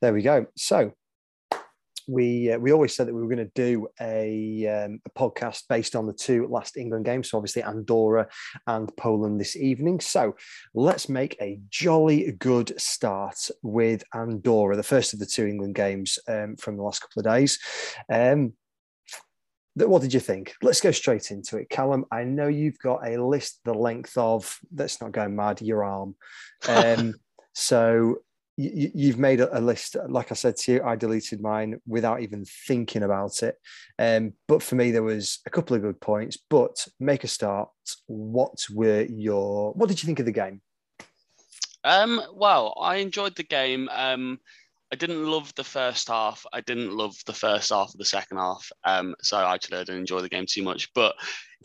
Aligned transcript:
There 0.00 0.14
we 0.14 0.22
go. 0.22 0.46
So 0.56 0.92
we 2.08 2.50
uh, 2.50 2.58
we 2.58 2.72
always 2.72 2.94
said 2.94 3.06
that 3.06 3.14
we 3.14 3.20
were 3.20 3.34
going 3.34 3.38
to 3.38 3.52
do 3.54 3.86
a, 4.00 4.66
um, 4.66 5.00
a 5.06 5.10
podcast 5.10 5.64
based 5.68 5.94
on 5.94 6.06
the 6.06 6.12
two 6.12 6.46
last 6.48 6.76
England 6.76 7.04
games, 7.04 7.30
so 7.30 7.38
obviously 7.38 7.62
Andorra 7.62 8.26
and 8.66 8.94
Poland 8.96 9.38
this 9.40 9.56
evening. 9.56 10.00
So 10.00 10.34
let's 10.74 11.08
make 11.08 11.36
a 11.40 11.60
jolly 11.68 12.32
good 12.32 12.78
start 12.80 13.50
with 13.62 14.02
Andorra, 14.14 14.76
the 14.76 14.82
first 14.82 15.12
of 15.12 15.20
the 15.20 15.26
two 15.26 15.46
England 15.46 15.74
games 15.74 16.18
um, 16.28 16.56
from 16.56 16.76
the 16.76 16.82
last 16.82 17.00
couple 17.00 17.20
of 17.20 17.26
days. 17.26 17.58
Um, 18.10 18.54
what 19.74 20.02
did 20.02 20.12
you 20.12 20.20
think? 20.20 20.54
Let's 20.62 20.80
go 20.80 20.90
straight 20.90 21.30
into 21.30 21.58
it, 21.58 21.70
Callum. 21.70 22.04
I 22.10 22.24
know 22.24 22.48
you've 22.48 22.78
got 22.78 23.06
a 23.06 23.22
list 23.24 23.60
the 23.64 23.74
length 23.74 24.16
of. 24.16 24.58
Let's 24.74 25.00
not 25.00 25.12
go 25.12 25.28
mad. 25.28 25.60
Your 25.60 25.84
arm. 25.84 26.16
Um, 26.68 27.14
so 27.54 28.18
you, 28.56 29.08
have 29.08 29.18
made 29.18 29.40
a, 29.40 29.60
list. 29.60 29.96
Like 30.08 30.30
I 30.30 30.34
said 30.34 30.56
to 30.58 30.72
you, 30.72 30.82
I 30.82 30.96
deleted 30.96 31.40
mine 31.40 31.80
without 31.86 32.20
even 32.20 32.44
thinking 32.44 33.02
about 33.02 33.42
it. 33.42 33.56
Um, 33.98 34.34
but 34.48 34.62
for 34.62 34.74
me, 34.74 34.90
there 34.90 35.02
was 35.02 35.40
a 35.46 35.50
couple 35.50 35.76
of 35.76 35.82
good 35.82 36.00
points. 36.00 36.36
But 36.36 36.86
make 36.98 37.24
a 37.24 37.28
start. 37.28 37.70
What 38.06 38.66
were 38.72 39.02
your? 39.02 39.72
What 39.72 39.88
did 39.88 40.02
you 40.02 40.06
think 40.06 40.20
of 40.20 40.26
the 40.26 40.32
game? 40.32 40.60
Um, 41.84 42.22
well, 42.34 42.76
I 42.80 42.96
enjoyed 42.96 43.36
the 43.36 43.42
game. 43.42 43.88
Um, 43.92 44.40
I 44.92 44.96
didn't 44.96 45.24
love 45.24 45.54
the 45.54 45.64
first 45.64 46.08
half. 46.08 46.44
I 46.52 46.60
didn't 46.62 46.96
love 46.96 47.14
the 47.24 47.32
first 47.32 47.70
half 47.70 47.90
of 47.90 47.98
the 47.98 48.04
second 48.04 48.38
half. 48.38 48.70
Um, 48.84 49.14
so 49.22 49.38
actually, 49.38 49.78
I 49.78 49.84
didn't 49.84 50.00
enjoy 50.00 50.20
the 50.20 50.28
game 50.28 50.46
too 50.48 50.64
much. 50.64 50.92
But 50.94 51.14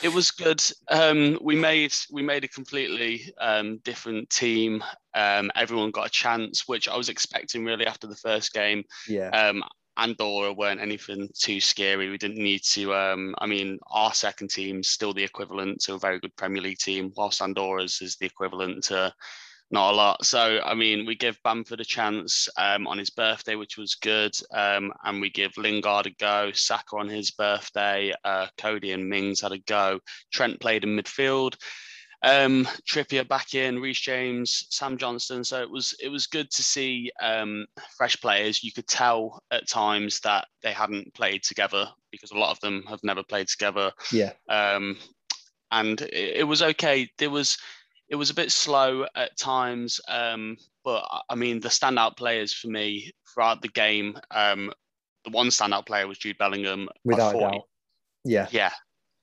it 0.04 0.14
was 0.14 0.30
good. 0.30 0.62
Um, 0.92 1.40
we 1.42 1.56
made 1.56 1.94
we 2.12 2.22
made 2.22 2.44
a 2.44 2.50
completely 2.50 3.34
um, 3.40 3.80
different 3.84 4.30
team. 4.30 4.84
Um, 5.16 5.52
everyone 5.56 5.92
got 5.92 6.08
a 6.08 6.12
chance, 6.12 6.68
which 6.68 6.88
I 6.88 6.98
was 6.98 7.10
expecting 7.10 7.66
really 7.66 7.88
after 7.88 8.06
the 8.06 8.16
first 8.16 8.54
game. 8.54 8.84
Yeah. 9.08 9.30
Um, 9.30 9.64
Andorra 9.98 10.54
weren't 10.54 10.82
anything 10.82 11.30
too 11.34 11.62
scary. 11.62 12.10
We 12.10 12.18
didn't 12.18 12.44
need 12.44 12.64
to. 12.74 12.94
Um, 12.94 13.34
I 13.40 13.48
mean, 13.48 13.80
our 13.90 14.14
second 14.14 14.50
team's 14.50 14.90
still 14.90 15.14
the 15.14 15.24
equivalent 15.24 15.80
to 15.82 15.96
a 15.96 16.00
very 16.00 16.20
good 16.20 16.36
Premier 16.36 16.62
League 16.62 16.80
team, 16.80 17.12
whilst 17.16 17.42
Andorra's 17.42 18.02
is 18.02 18.18
the 18.18 18.26
equivalent 18.26 18.84
to 18.86 19.14
not 19.72 19.94
a 19.94 19.96
lot. 19.96 20.26
So, 20.26 20.60
I 20.64 20.76
mean, 20.76 21.06
we 21.06 21.16
give 21.16 21.42
Bamford 21.44 21.82
a 21.82 21.86
chance 21.86 22.48
um, 22.58 22.88
on 22.88 22.98
his 22.98 23.10
birthday, 23.10 23.56
which 23.56 23.78
was 23.78 23.96
good. 23.96 24.36
Um, 24.54 24.94
and 25.04 25.20
we 25.20 25.30
give 25.30 25.58
Lingard 25.58 26.06
a 26.06 26.12
go, 26.12 26.52
Saka 26.54 26.98
on 26.98 27.10
his 27.10 27.32
birthday, 27.32 28.14
uh, 28.24 28.48
Coady 28.58 28.92
and 28.92 29.10
Mings 29.10 29.42
had 29.42 29.52
a 29.52 29.60
go. 29.60 30.00
Trent 30.32 30.60
played 30.60 30.84
in 30.84 30.96
midfield. 30.96 31.56
Um, 32.22 32.68
Trippier 32.90 33.28
back 33.28 33.54
in, 33.54 33.80
Reece 33.80 34.00
James, 34.00 34.66
Sam 34.70 34.98
Johnstone. 34.98 35.44
So 35.44 35.62
it 35.62 35.70
was 35.70 35.96
it 36.02 36.10
was 36.10 36.26
good 36.26 36.50
to 36.52 36.64
see 36.64 37.12
um, 37.22 37.66
fresh 37.98 38.20
players. 38.20 38.64
You 38.64 38.72
could 38.72 38.88
tell 38.88 39.44
at 39.52 39.70
times 39.70 40.20
that 40.22 40.48
they 40.64 40.72
hadn't 40.72 41.14
played 41.14 41.44
together 41.44 41.88
because 42.12 42.32
a 42.32 42.38
lot 42.38 42.52
of 42.52 42.60
them 42.62 42.84
have 42.88 43.02
never 43.04 43.22
played 43.22 43.48
together. 43.48 43.92
Yeah. 44.12 44.32
Um, 44.50 44.98
and 45.72 46.02
it, 46.02 46.38
it 46.38 46.44
was 46.44 46.64
okay. 46.64 47.10
There 47.20 47.30
was 47.30 47.58
it 48.16 48.18
was 48.18 48.30
a 48.30 48.34
bit 48.34 48.50
slow 48.50 49.06
at 49.14 49.38
times, 49.38 50.00
um, 50.08 50.56
but 50.86 51.06
I 51.30 51.36
mean 51.36 51.60
the 51.60 51.68
standout 51.68 52.16
players 52.16 52.54
for 52.54 52.70
me 52.70 53.12
throughout 53.28 53.62
the 53.62 53.68
game. 53.68 54.18
Um, 54.32 54.72
the 55.26 55.32
one 55.32 55.48
standout 55.48 55.86
player 55.86 56.08
was 56.08 56.18
Jude 56.18 56.38
Bellingham. 56.38 56.88
Without 57.04 57.38
doubt. 57.38 57.64
Yeah. 58.24 58.48
Yeah. 58.52 58.72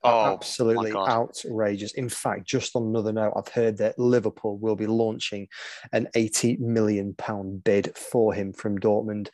Oh, 0.04 0.32
absolutely 0.32 0.92
outrageous. 0.92 1.92
In 1.94 2.08
fact, 2.08 2.44
just 2.44 2.74
on 2.74 2.84
another 2.84 3.12
note, 3.12 3.34
I've 3.36 3.52
heard 3.52 3.78
that 3.78 3.98
Liverpool 3.98 4.58
will 4.58 4.74
be 4.74 4.86
launching 4.86 5.46
an 5.92 6.08
80 6.14 6.56
million 6.56 7.14
pound 7.14 7.62
bid 7.62 7.96
for 7.96 8.34
him 8.34 8.52
from 8.52 8.78
Dortmund. 8.78 9.28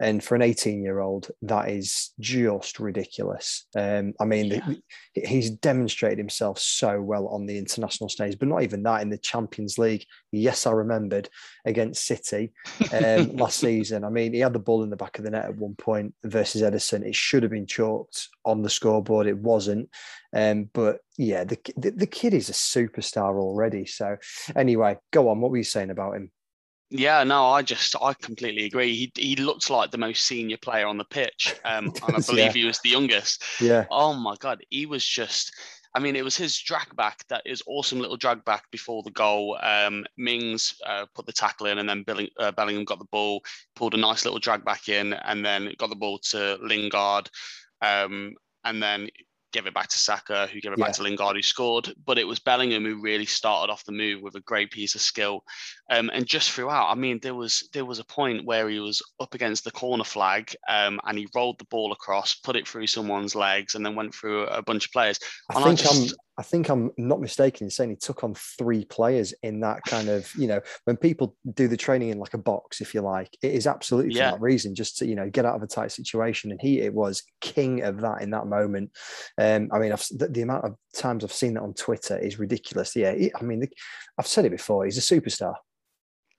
And 0.00 0.24
for 0.24 0.34
an 0.34 0.42
18 0.42 0.82
year 0.82 1.00
old, 1.00 1.30
that 1.42 1.68
is 1.68 2.12
just 2.18 2.80
ridiculous. 2.80 3.66
Um, 3.76 4.14
I 4.18 4.24
mean, 4.24 4.46
yeah. 4.46 4.74
the, 5.14 5.26
he's 5.26 5.50
demonstrated 5.50 6.18
himself 6.18 6.58
so 6.58 7.00
well 7.00 7.28
on 7.28 7.46
the 7.46 7.58
international 7.58 8.08
stage, 8.08 8.38
but 8.38 8.48
not 8.48 8.62
even 8.62 8.82
that 8.84 9.02
in 9.02 9.10
the 9.10 9.18
Champions 9.18 9.78
League. 9.78 10.04
Yes, 10.32 10.66
I 10.66 10.72
remembered 10.72 11.28
against 11.64 12.06
City 12.06 12.52
um, 12.92 13.36
last 13.36 13.58
season. 13.58 14.04
I 14.04 14.08
mean, 14.08 14.32
he 14.32 14.40
had 14.40 14.52
the 14.52 14.58
ball 14.58 14.82
in 14.82 14.90
the 14.90 14.96
back 14.96 15.18
of 15.18 15.24
the 15.24 15.30
net 15.30 15.44
at 15.44 15.56
one 15.56 15.74
point 15.76 16.14
versus 16.24 16.62
Ederson. 16.62 17.06
It 17.06 17.14
should 17.14 17.42
have 17.42 17.52
been 17.52 17.66
chalked 17.66 18.28
on 18.44 18.62
the 18.62 18.70
scoreboard. 18.70 19.26
It 19.26 19.38
wasn't. 19.38 19.90
Um, 20.34 20.70
but 20.72 20.98
yeah, 21.16 21.44
the, 21.44 21.58
the, 21.76 21.90
the 21.90 22.06
kid 22.06 22.34
is 22.34 22.48
a 22.48 22.52
superstar 22.52 23.38
already. 23.38 23.86
So 23.86 24.16
anyway, 24.56 24.98
go 25.12 25.28
on. 25.28 25.40
What 25.40 25.50
were 25.50 25.56
you 25.56 25.64
saying 25.64 25.90
about 25.90 26.16
him? 26.16 26.30
Yeah, 26.90 27.24
no, 27.24 27.46
I 27.46 27.62
just 27.62 27.96
I 28.00 28.14
completely 28.14 28.66
agree. 28.66 28.94
He 28.94 29.12
he 29.16 29.36
looked 29.36 29.68
like 29.68 29.90
the 29.90 29.98
most 29.98 30.26
senior 30.26 30.58
player 30.58 30.86
on 30.86 30.96
the 30.96 31.04
pitch, 31.04 31.56
um, 31.64 31.86
and 32.06 32.16
I 32.16 32.20
believe 32.20 32.46
yeah. 32.46 32.52
he 32.52 32.64
was 32.64 32.78
the 32.80 32.90
youngest. 32.90 33.42
Yeah. 33.60 33.86
Oh 33.90 34.14
my 34.14 34.36
god, 34.38 34.64
he 34.70 34.86
was 34.86 35.04
just. 35.04 35.52
I 35.96 36.00
mean, 36.00 36.16
it 36.16 36.24
was 36.24 36.36
his 36.36 36.58
drag 36.58 36.94
back 36.96 37.24
that 37.28 37.42
is 37.46 37.62
awesome 37.68 38.00
little 38.00 38.16
drag 38.16 38.44
back 38.44 38.68
before 38.72 39.04
the 39.04 39.12
goal. 39.12 39.56
Um, 39.62 40.04
Mings 40.16 40.74
uh, 40.84 41.06
put 41.14 41.24
the 41.24 41.32
tackle 41.32 41.66
in, 41.66 41.78
and 41.78 41.88
then 41.88 42.02
Billing, 42.02 42.30
uh, 42.36 42.50
Bellingham 42.50 42.84
got 42.84 42.98
the 42.98 43.04
ball, 43.12 43.44
pulled 43.76 43.94
a 43.94 43.96
nice 43.96 44.24
little 44.24 44.40
drag 44.40 44.64
back 44.64 44.88
in, 44.88 45.12
and 45.12 45.44
then 45.44 45.72
got 45.78 45.90
the 45.90 45.96
ball 45.96 46.18
to 46.30 46.58
Lingard, 46.60 47.30
um, 47.84 48.34
and 48.64 48.82
then 48.82 49.08
gave 49.54 49.66
it 49.66 49.74
back 49.74 49.88
to 49.88 49.98
Saka, 49.98 50.48
who 50.52 50.60
gave 50.60 50.72
it 50.72 50.78
yeah. 50.78 50.86
back 50.86 50.94
to 50.94 51.02
Lingard, 51.02 51.36
who 51.36 51.42
scored. 51.42 51.94
But 52.04 52.18
it 52.18 52.26
was 52.26 52.40
Bellingham 52.40 52.84
who 52.84 53.00
really 53.00 53.24
started 53.24 53.72
off 53.72 53.84
the 53.84 53.92
move 53.92 54.20
with 54.20 54.34
a 54.34 54.40
great 54.40 54.72
piece 54.72 54.96
of 54.96 55.00
skill. 55.00 55.44
Um, 55.90 56.10
and 56.12 56.26
just 56.26 56.50
throughout, 56.50 56.90
I 56.90 56.96
mean, 56.96 57.20
there 57.22 57.36
was 57.36 57.68
there 57.72 57.84
was 57.84 58.00
a 58.00 58.04
point 58.04 58.44
where 58.44 58.68
he 58.68 58.80
was 58.80 59.00
up 59.20 59.32
against 59.32 59.64
the 59.64 59.70
corner 59.70 60.04
flag 60.04 60.54
um, 60.68 61.00
and 61.04 61.16
he 61.16 61.28
rolled 61.34 61.58
the 61.60 61.66
ball 61.66 61.92
across, 61.92 62.34
put 62.34 62.56
it 62.56 62.66
through 62.66 62.88
someone's 62.88 63.36
legs, 63.36 63.76
and 63.76 63.86
then 63.86 63.94
went 63.94 64.14
through 64.14 64.42
a, 64.46 64.60
bunch 64.60 64.86
of 64.86 64.92
players. 64.92 65.20
I 65.50 65.56
and 65.56 65.64
think 65.64 65.80
I 65.80 65.94
just, 65.94 66.16
I 66.36 66.42
think 66.42 66.68
I'm 66.68 66.90
not 66.96 67.20
mistaken 67.20 67.66
in 67.66 67.70
saying 67.70 67.90
he 67.90 67.96
took 67.96 68.24
on 68.24 68.34
three 68.34 68.84
players 68.84 69.32
in 69.42 69.60
that 69.60 69.82
kind 69.84 70.08
of, 70.08 70.30
you 70.36 70.48
know, 70.48 70.60
when 70.84 70.96
people 70.96 71.36
do 71.54 71.68
the 71.68 71.76
training 71.76 72.08
in 72.08 72.18
like 72.18 72.34
a 72.34 72.38
box, 72.38 72.80
if 72.80 72.92
you 72.92 73.02
like, 73.02 73.36
it 73.40 73.52
is 73.52 73.68
absolutely 73.68 74.14
yeah. 74.14 74.30
for 74.30 74.36
that 74.36 74.42
reason, 74.42 74.74
just 74.74 74.98
to, 74.98 75.06
you 75.06 75.14
know, 75.14 75.30
get 75.30 75.44
out 75.44 75.54
of 75.54 75.62
a 75.62 75.66
tight 75.66 75.92
situation. 75.92 76.50
And 76.50 76.60
he, 76.60 76.80
it 76.80 76.92
was 76.92 77.22
king 77.40 77.82
of 77.82 78.00
that 78.00 78.20
in 78.20 78.30
that 78.30 78.48
moment. 78.48 78.90
Um, 79.38 79.68
I 79.72 79.78
mean, 79.78 79.92
I've, 79.92 80.04
the, 80.10 80.28
the, 80.28 80.42
amount 80.42 80.64
of 80.64 80.74
times 80.92 81.22
I've 81.22 81.32
seen 81.32 81.54
that 81.54 81.62
on 81.62 81.72
Twitter 81.74 82.18
is 82.18 82.38
ridiculous. 82.38 82.96
Yeah. 82.96 83.14
He, 83.14 83.32
I 83.38 83.42
mean, 83.44 83.60
the, 83.60 83.68
I've 84.18 84.26
said 84.26 84.44
it 84.44 84.50
before, 84.50 84.84
he's 84.84 84.98
a 84.98 85.00
superstar. 85.00 85.54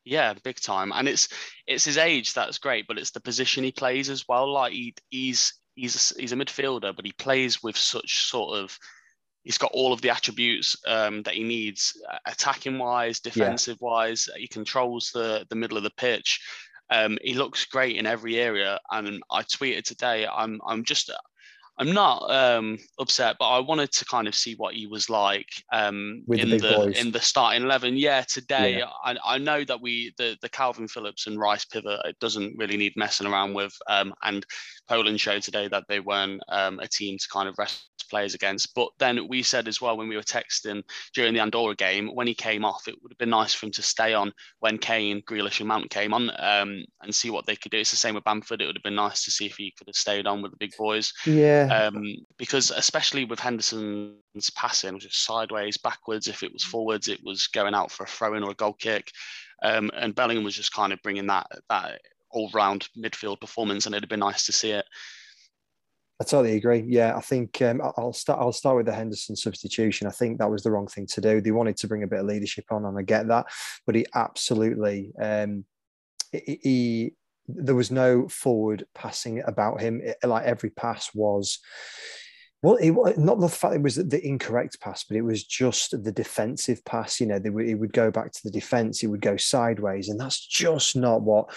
Yeah, 0.03 0.33
big 0.43 0.59
time. 0.59 0.91
And 0.93 1.07
it's, 1.07 1.29
it's 1.67 1.85
his 1.85 1.97
age 1.97 2.33
that's 2.33 2.57
great, 2.57 2.85
but 2.87 2.97
it's 2.97 3.11
the 3.11 3.21
position 3.21 3.63
he 3.63 3.71
plays 3.71 4.09
as 4.09 4.25
well. 4.27 4.51
Like 4.51 4.73
he, 4.73 4.93
he's, 5.09 5.53
he's, 5.73 6.11
a, 6.11 6.21
he's 6.21 6.33
a 6.33 6.35
midfielder, 6.35 6.93
but 6.93 7.05
he 7.05 7.13
plays 7.13 7.63
with 7.63 7.77
such 7.77 8.25
sort 8.25 8.57
of, 8.57 8.77
he's 9.45 9.57
got 9.57 9.71
all 9.73 9.93
of 9.93 10.01
the 10.01 10.09
attributes 10.09 10.75
um, 10.87 11.23
that 11.23 11.35
he 11.35 11.43
needs, 11.43 11.93
uh, 12.11 12.17
attacking 12.25 12.77
wise, 12.77 13.21
defensive 13.21 13.77
yeah. 13.79 13.87
wise. 13.87 14.27
He 14.35 14.47
controls 14.47 15.11
the 15.13 15.45
the 15.49 15.55
middle 15.55 15.77
of 15.77 15.83
the 15.83 15.91
pitch. 15.91 16.41
Um, 16.89 17.17
he 17.23 17.33
looks 17.33 17.65
great 17.65 17.95
in 17.95 18.05
every 18.05 18.37
area. 18.37 18.79
And 18.91 19.23
I 19.31 19.43
tweeted 19.43 19.83
today, 19.83 20.27
I'm 20.27 20.59
I'm 20.67 20.83
just 20.83 21.09
I'm 21.77 21.91
not 21.91 22.31
um, 22.31 22.77
upset, 22.99 23.35
but 23.37 23.49
I 23.49 23.59
wanted 23.59 23.91
to 23.93 24.05
kind 24.05 24.27
of 24.27 24.35
see 24.35 24.55
what 24.55 24.75
he 24.75 24.87
was 24.87 25.09
like 25.09 25.49
um, 25.73 26.23
in 26.29 26.49
the, 26.49 26.57
the 26.57 26.99
in 26.99 27.11
the 27.11 27.19
starting 27.19 27.63
eleven. 27.63 27.97
Yeah, 27.97 28.21
today 28.21 28.79
yeah. 28.79 28.89
I, 29.03 29.17
I 29.25 29.37
know 29.37 29.63
that 29.65 29.81
we 29.81 30.13
the 30.17 30.37
the 30.41 30.49
Kalvin 30.49 30.89
Phillips 30.89 31.27
and 31.27 31.39
Rice 31.39 31.65
pivot 31.65 31.99
it 32.05 32.19
doesn't 32.19 32.57
really 32.57 32.77
need 32.77 32.93
messing 32.95 33.27
around 33.27 33.53
with, 33.53 33.73
um, 33.87 34.13
and 34.23 34.45
Poland 34.87 35.19
showed 35.19 35.41
today 35.41 35.67
that 35.67 35.83
they 35.89 35.99
weren't 35.99 36.41
um, 36.49 36.79
a 36.79 36.87
team 36.87 37.17
to 37.17 37.27
kind 37.27 37.49
of 37.49 37.57
rest 37.57 37.89
players 38.09 38.33
against. 38.33 38.73
But 38.75 38.89
then 38.99 39.27
we 39.27 39.43
said 39.43 39.67
as 39.67 39.81
well 39.81 39.97
when 39.97 40.07
we 40.07 40.15
were 40.15 40.21
texting 40.21 40.83
during 41.13 41.33
the 41.33 41.39
Andorra 41.39 41.75
game, 41.75 42.09
when 42.13 42.27
he 42.27 42.33
came 42.33 42.65
off, 42.65 42.87
it 42.87 42.95
would 43.01 43.11
have 43.11 43.17
been 43.17 43.29
nice 43.29 43.53
for 43.53 43.65
him 43.65 43.71
to 43.73 43.81
stay 43.81 44.13
on 44.13 44.31
when 44.59 44.77
Kane, 44.77 45.21
Grealish, 45.23 45.59
and 45.59 45.67
Mount 45.67 45.89
came 45.89 46.13
on 46.13 46.31
um, 46.39 46.85
and 47.01 47.13
see 47.13 47.29
what 47.29 47.45
they 47.45 47.55
could 47.55 47.71
do. 47.71 47.79
It's 47.79 47.91
the 47.91 47.97
same 47.97 48.15
with 48.15 48.23
Bamford. 48.23 48.61
It 48.61 48.67
would 48.67 48.77
have 48.77 48.83
been 48.83 48.95
nice 48.95 49.23
to 49.25 49.31
see 49.31 49.45
if 49.45 49.55
he 49.57 49.73
could 49.77 49.87
have 49.87 49.95
stayed 49.95 50.27
on 50.27 50.41
with 50.41 50.51
the 50.51 50.57
big 50.57 50.73
boys. 50.77 51.11
Yeah. 51.25 51.64
Um, 51.71 52.15
because 52.37 52.71
especially 52.71 53.25
with 53.25 53.39
Henderson's 53.39 54.49
passing, 54.55 54.93
which 54.93 55.03
just 55.03 55.25
sideways, 55.25 55.77
backwards. 55.77 56.27
If 56.27 56.43
it 56.43 56.53
was 56.53 56.63
forwards, 56.63 57.07
it 57.07 57.19
was 57.23 57.47
going 57.47 57.73
out 57.73 57.91
for 57.91 58.03
a 58.03 58.07
throw 58.07 58.35
in 58.35 58.43
or 58.43 58.51
a 58.51 58.55
goal 58.55 58.73
kick. 58.73 59.11
Um, 59.63 59.89
and 59.95 60.15
Bellingham 60.15 60.43
was 60.43 60.55
just 60.55 60.73
kind 60.73 60.93
of 60.93 61.01
bringing 61.01 61.27
that 61.27 61.47
that 61.69 62.01
all 62.31 62.49
round 62.53 62.89
midfield 62.97 63.39
performance, 63.39 63.85
and 63.85 63.95
it'd 63.95 64.03
have 64.03 64.09
been 64.09 64.19
nice 64.19 64.45
to 64.45 64.51
see 64.51 64.71
it. 64.71 64.85
I 66.21 66.23
totally 66.23 66.55
agree. 66.55 66.83
Yeah, 66.87 67.15
I 67.17 67.21
think 67.21 67.61
um, 67.61 67.81
I'll 67.97 68.13
start. 68.13 68.39
I'll 68.39 68.53
start 68.53 68.77
with 68.77 68.85
the 68.85 68.93
Henderson 68.93 69.35
substitution. 69.35 70.07
I 70.07 70.11
think 70.11 70.39
that 70.39 70.49
was 70.49 70.63
the 70.63 70.71
wrong 70.71 70.87
thing 70.87 71.07
to 71.07 71.21
do. 71.21 71.41
They 71.41 71.51
wanted 71.51 71.75
to 71.77 71.87
bring 71.87 72.03
a 72.03 72.07
bit 72.07 72.19
of 72.19 72.25
leadership 72.25 72.65
on, 72.71 72.85
and 72.85 72.97
I 72.97 73.01
get 73.01 73.27
that. 73.27 73.47
But 73.85 73.95
he 73.95 74.05
absolutely, 74.13 75.11
um, 75.21 75.65
he 76.31 77.13
there 77.47 77.75
was 77.75 77.91
no 77.91 78.27
forward 78.27 78.85
passing 78.93 79.41
about 79.45 79.81
him. 79.81 80.01
It, 80.03 80.17
like 80.23 80.45
every 80.45 80.69
pass 80.69 81.11
was, 81.13 81.59
well, 82.61 82.75
it, 82.75 83.17
not 83.17 83.39
the 83.39 83.49
fact 83.49 83.75
it 83.75 83.81
was 83.81 83.95
the 83.95 84.25
incorrect 84.25 84.79
pass, 84.81 85.03
but 85.03 85.17
it 85.17 85.21
was 85.21 85.43
just 85.43 85.91
the 86.03 86.11
defensive 86.11 86.83
pass. 86.85 87.19
You 87.19 87.27
know, 87.27 87.39
they, 87.39 87.49
it 87.49 87.79
would 87.79 87.93
go 87.93 88.11
back 88.11 88.31
to 88.31 88.41
the 88.43 88.51
defense. 88.51 89.03
It 89.03 89.07
would 89.07 89.21
go 89.21 89.37
sideways, 89.37 90.09
and 90.09 90.19
that's 90.19 90.45
just 90.45 90.95
not 90.95 91.21
what 91.21 91.53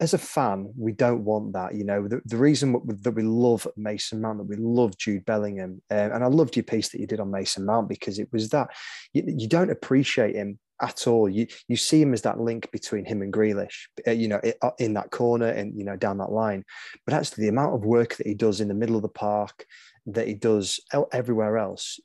as 0.00 0.14
a 0.14 0.18
fan, 0.18 0.72
we 0.76 0.92
don't 0.92 1.24
want 1.24 1.52
that. 1.52 1.74
You 1.74 1.84
know, 1.84 2.06
the, 2.08 2.20
the 2.24 2.36
reason 2.36 2.80
that 3.02 3.12
we 3.12 3.22
love 3.22 3.66
Mason 3.76 4.20
Mount, 4.20 4.38
that 4.38 4.44
we 4.44 4.56
love 4.56 4.96
Jude 4.96 5.24
Bellingham, 5.24 5.82
uh, 5.90 6.10
and 6.12 6.22
I 6.24 6.28
loved 6.28 6.56
your 6.56 6.62
piece 6.62 6.88
that 6.90 7.00
you 7.00 7.06
did 7.06 7.20
on 7.20 7.30
Mason 7.30 7.64
Mount 7.64 7.88
because 7.88 8.18
it 8.18 8.28
was 8.32 8.48
that 8.50 8.68
you, 9.12 9.24
you 9.26 9.48
don't 9.48 9.70
appreciate 9.70 10.36
him 10.36 10.58
at 10.80 11.06
all. 11.06 11.28
You 11.28 11.46
you 11.68 11.76
see 11.76 12.00
him 12.00 12.12
as 12.12 12.22
that 12.22 12.40
link 12.40 12.70
between 12.70 13.04
him 13.04 13.22
and 13.22 13.32
Grealish, 13.32 13.86
uh, 14.06 14.12
you 14.12 14.28
know, 14.28 14.40
uh, 14.62 14.70
in 14.78 14.94
that 14.94 15.10
corner 15.10 15.48
and 15.48 15.76
you 15.76 15.84
know 15.84 15.96
down 15.96 16.18
that 16.18 16.32
line. 16.32 16.64
But 17.04 17.14
actually, 17.14 17.44
the 17.44 17.50
amount 17.50 17.74
of 17.74 17.84
work 17.84 18.16
that 18.16 18.26
he 18.26 18.34
does 18.34 18.60
in 18.60 18.68
the 18.68 18.74
middle 18.74 18.96
of 18.96 19.02
the 19.02 19.08
park, 19.08 19.64
that 20.06 20.28
he 20.28 20.34
does 20.34 20.80
everywhere 21.12 21.58
else, 21.58 22.00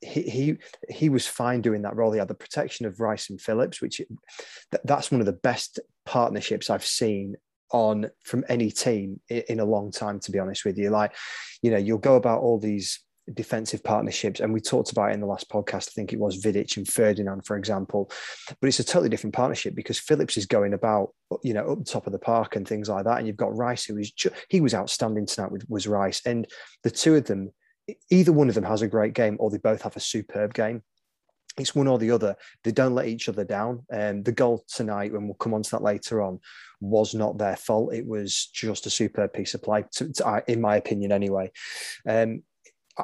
he 0.00 0.22
he 0.22 0.56
he 0.88 1.08
was 1.08 1.26
fine 1.26 1.60
doing 1.60 1.82
that 1.82 1.96
role. 1.96 2.12
He 2.12 2.18
had 2.18 2.28
the 2.28 2.34
protection 2.34 2.86
of 2.86 3.00
Rice 3.00 3.30
and 3.30 3.40
Phillips, 3.40 3.80
which 3.80 4.00
that's 4.84 5.10
one 5.10 5.20
of 5.20 5.26
the 5.26 5.32
best 5.32 5.80
partnerships 6.04 6.70
I've 6.70 6.84
seen 6.84 7.36
on 7.70 8.10
from 8.24 8.44
any 8.48 8.70
team 8.70 9.20
in 9.28 9.60
a 9.60 9.64
long 9.64 9.90
time. 9.90 10.20
To 10.20 10.30
be 10.30 10.38
honest 10.38 10.64
with 10.64 10.78
you, 10.78 10.90
like 10.90 11.14
you 11.62 11.70
know, 11.70 11.78
you'll 11.78 11.98
go 11.98 12.16
about 12.16 12.42
all 12.42 12.58
these 12.58 13.03
defensive 13.32 13.82
partnerships, 13.82 14.40
and 14.40 14.52
we 14.52 14.60
talked 14.60 14.92
about 14.92 15.10
it 15.10 15.14
in 15.14 15.20
the 15.20 15.26
last 15.26 15.48
podcast. 15.48 15.88
I 15.88 15.92
think 15.94 16.12
it 16.12 16.18
was 16.18 16.42
Vidic 16.42 16.76
and 16.76 16.86
Ferdinand, 16.86 17.46
for 17.46 17.56
example. 17.56 18.10
But 18.60 18.68
it's 18.68 18.80
a 18.80 18.84
totally 18.84 19.08
different 19.08 19.34
partnership 19.34 19.74
because 19.74 19.98
Phillips 19.98 20.36
is 20.36 20.46
going 20.46 20.74
about, 20.74 21.14
you 21.42 21.54
know, 21.54 21.72
up 21.72 21.78
the 21.78 21.84
top 21.84 22.06
of 22.06 22.12
the 22.12 22.18
park 22.18 22.56
and 22.56 22.66
things 22.66 22.88
like 22.88 23.04
that, 23.04 23.18
and 23.18 23.26
you've 23.26 23.36
got 23.36 23.56
Rice, 23.56 23.84
who 23.84 23.96
is 23.98 24.12
he 24.48 24.60
was 24.60 24.74
outstanding 24.74 25.26
tonight 25.26 25.52
with 25.52 25.64
was 25.68 25.88
Rice, 25.88 26.20
and 26.26 26.46
the 26.82 26.90
two 26.90 27.14
of 27.14 27.24
them 27.24 27.52
either 28.10 28.32
one 28.32 28.48
of 28.48 28.54
them 28.54 28.64
has 28.64 28.82
a 28.82 28.88
great 28.88 29.14
game 29.14 29.36
or 29.38 29.50
they 29.50 29.58
both 29.58 29.82
have 29.82 29.96
a 29.96 30.00
superb 30.00 30.54
game. 30.54 30.82
It's 31.56 31.74
one 31.74 31.86
or 31.86 31.98
the 31.98 32.10
other. 32.10 32.34
They 32.64 32.72
don't 32.72 32.96
let 32.96 33.06
each 33.06 33.28
other 33.28 33.44
down. 33.44 33.84
And 33.90 34.18
um, 34.18 34.22
the 34.24 34.32
goal 34.32 34.64
tonight, 34.68 35.12
and 35.12 35.26
we'll 35.26 35.34
come 35.34 35.54
on 35.54 35.62
to 35.62 35.70
that 35.72 35.82
later 35.82 36.20
on, 36.20 36.40
was 36.80 37.14
not 37.14 37.38
their 37.38 37.56
fault. 37.56 37.94
It 37.94 38.06
was 38.06 38.46
just 38.46 38.86
a 38.86 38.90
superb 38.90 39.32
piece 39.32 39.54
of 39.54 39.62
play, 39.62 39.84
to, 39.92 40.12
to, 40.14 40.42
in 40.48 40.60
my 40.60 40.76
opinion, 40.76 41.12
anyway. 41.12 41.52
Um, 42.08 42.42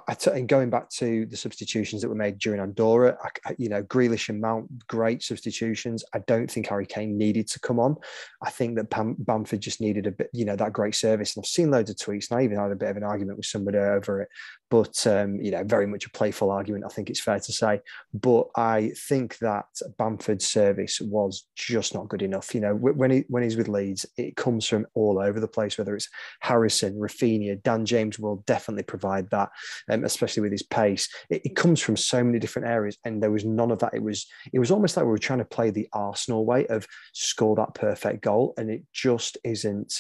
I 0.07 0.15
t- 0.15 0.31
and 0.31 0.49
going 0.49 0.71
back 0.71 0.89
to 0.91 1.27
the 1.27 1.37
substitutions 1.37 2.01
that 2.01 2.09
were 2.09 2.15
made 2.15 2.39
during 2.39 2.61
Andorra, 2.61 3.19
I, 3.45 3.57
you 3.59 3.69
know, 3.69 3.83
Grealish 3.83 4.29
and 4.29 4.41
Mount, 4.41 4.87
great 4.87 5.21
substitutions. 5.23 6.05
I 6.15 6.21
don't 6.21 6.49
think 6.49 6.69
Harry 6.69 6.87
Kane 6.87 7.19
needed 7.19 7.49
to 7.49 7.61
come 7.61 7.81
on. 7.81 7.97
I 8.41 8.51
think 8.51 8.77
that 8.77 8.89
Bam- 8.89 9.17
Bamford 9.19 9.61
just 9.61 9.81
needed 9.81 10.07
a 10.07 10.13
bit, 10.13 10.31
you 10.33 10.45
know, 10.45 10.55
that 10.55 10.73
great 10.73 10.95
service. 10.95 11.35
And 11.35 11.43
I've 11.43 11.49
seen 11.49 11.73
loads 11.73 11.91
of 11.91 11.97
tweets, 11.97 12.31
and 12.31 12.39
I 12.39 12.45
even 12.45 12.57
had 12.57 12.71
a 12.71 12.77
bit 12.77 12.91
of 12.91 12.97
an 12.99 13.03
argument 13.03 13.37
with 13.37 13.47
somebody 13.47 13.79
over 13.79 14.23
it. 14.23 14.29
But 14.71 15.07
um, 15.07 15.41
you 15.41 15.51
know, 15.51 15.65
very 15.65 15.87
much 15.87 16.07
a 16.07 16.11
playful 16.11 16.51
argument. 16.51 16.85
I 16.85 16.89
think 16.89 17.11
it's 17.11 17.21
fair 17.21 17.41
to 17.41 17.53
say. 17.53 17.81
But 18.15 18.49
I 18.57 18.93
think 19.09 19.39
that 19.39 19.67
Bamford's 19.99 20.47
service 20.47 21.01
was 21.01 21.47
just 21.57 21.95
not 21.95 22.09
good 22.09 22.23
enough. 22.23 22.55
You 22.55 22.61
know, 22.61 22.75
when 22.75 23.11
he 23.11 23.25
when 23.29 23.43
he's 23.43 23.57
with 23.57 23.69
Leeds, 23.69 24.07
it 24.17 24.37
comes 24.37 24.67
from 24.67 24.87
all 24.95 25.19
over 25.19 25.41
the 25.41 25.49
place. 25.49 25.77
Whether 25.77 25.97
it's 25.97 26.09
Harrison, 26.41 26.99
Raphinha, 26.99 27.63
Dan 27.63 27.85
James 27.85 28.19
will 28.19 28.43
definitely 28.47 28.85
provide 28.85 29.29
that 29.31 29.51
um, 29.91 30.05
especially 30.05 30.43
with 30.43 30.53
his 30.53 30.63
pace. 30.63 31.09
It, 31.29 31.43
it, 31.45 31.57
comes 31.57 31.81
from 31.81 31.97
so 31.97 32.23
many 32.23 32.39
different 32.39 32.69
areas, 32.69 32.97
and 33.05 33.23
there 33.23 33.31
was 33.31 33.45
none 33.45 33.71
of 33.71 33.79
that. 33.81 33.95
It 33.95 34.03
was 34.03 34.27
it 34.53 34.59
was 34.59 34.71
almost 34.71 34.97
like 34.97 35.05
we 35.05 35.11
were 35.11 35.19
trying 35.19 35.41
to 35.41 35.45
play 35.45 35.71
the 35.71 35.89
Arsenal 35.93 36.45
way 36.47 36.67
of 36.67 36.87
score 37.13 37.57
that 37.57 37.75
perfect 37.75 38.23
goal, 38.23 38.55
and 38.57 38.71
it 38.71 38.83
just 38.93 39.39
isn't. 39.45 39.95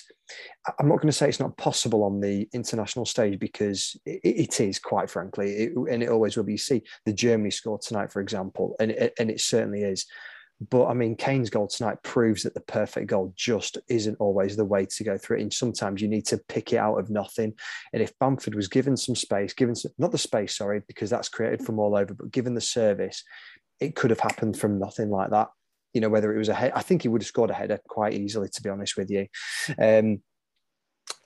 I'm 0.78 0.88
not 0.88 0.96
going 0.96 1.08
to 1.08 1.12
say 1.12 1.28
it's 1.28 1.40
not 1.40 1.56
possible 1.56 2.04
on 2.04 2.20
the 2.20 2.48
international 2.52 3.06
stage 3.06 3.38
because 3.38 3.96
it, 4.04 4.20
it 4.22 4.60
is, 4.60 4.78
quite 4.78 5.10
frankly, 5.10 5.52
it, 5.52 5.72
and 5.90 6.02
it 6.02 6.08
always 6.08 6.36
will 6.36 6.44
be. 6.44 6.52
You 6.52 6.58
see 6.58 6.82
the 7.06 7.12
Germany 7.12 7.50
score 7.50 7.78
tonight, 7.78 8.12
for 8.12 8.20
example, 8.20 8.76
and 8.80 8.90
it, 8.90 9.14
and 9.18 9.30
it 9.30 9.40
certainly 9.40 9.82
is. 9.82 10.06
But 10.68 10.88
I 10.88 10.94
mean, 10.94 11.16
Kane's 11.16 11.48
goal 11.48 11.68
tonight 11.68 12.02
proves 12.02 12.42
that 12.42 12.52
the 12.52 12.60
perfect 12.60 13.06
goal 13.06 13.32
just 13.34 13.78
isn't 13.88 14.18
always 14.20 14.56
the 14.56 14.64
way 14.64 14.84
to 14.84 15.04
go 15.04 15.16
through 15.16 15.38
it. 15.38 15.42
And 15.42 15.52
sometimes 15.52 16.02
you 16.02 16.08
need 16.08 16.26
to 16.26 16.38
pick 16.48 16.74
it 16.74 16.76
out 16.76 16.98
of 16.98 17.08
nothing. 17.08 17.54
And 17.94 18.02
if 18.02 18.18
Bamford 18.18 18.54
was 18.54 18.68
given 18.68 18.96
some 18.96 19.16
space, 19.16 19.54
given 19.54 19.74
some, 19.74 19.92
not 19.96 20.12
the 20.12 20.18
space, 20.18 20.56
sorry, 20.56 20.82
because 20.86 21.08
that's 21.08 21.30
created 21.30 21.64
from 21.64 21.78
all 21.78 21.96
over, 21.96 22.12
but 22.12 22.30
given 22.30 22.54
the 22.54 22.60
service, 22.60 23.24
it 23.80 23.96
could 23.96 24.10
have 24.10 24.20
happened 24.20 24.58
from 24.58 24.78
nothing 24.78 25.08
like 25.08 25.30
that. 25.30 25.48
You 25.92 26.00
know, 26.00 26.08
whether 26.08 26.34
it 26.34 26.38
was 26.38 26.48
a 26.48 26.54
head, 26.54 26.72
I 26.74 26.82
think 26.82 27.02
he 27.02 27.08
would 27.08 27.22
have 27.22 27.28
scored 27.28 27.50
a 27.50 27.54
header 27.54 27.80
quite 27.88 28.14
easily, 28.14 28.48
to 28.48 28.62
be 28.62 28.70
honest 28.70 28.96
with 28.96 29.10
you. 29.10 29.26
Um, 29.80 30.22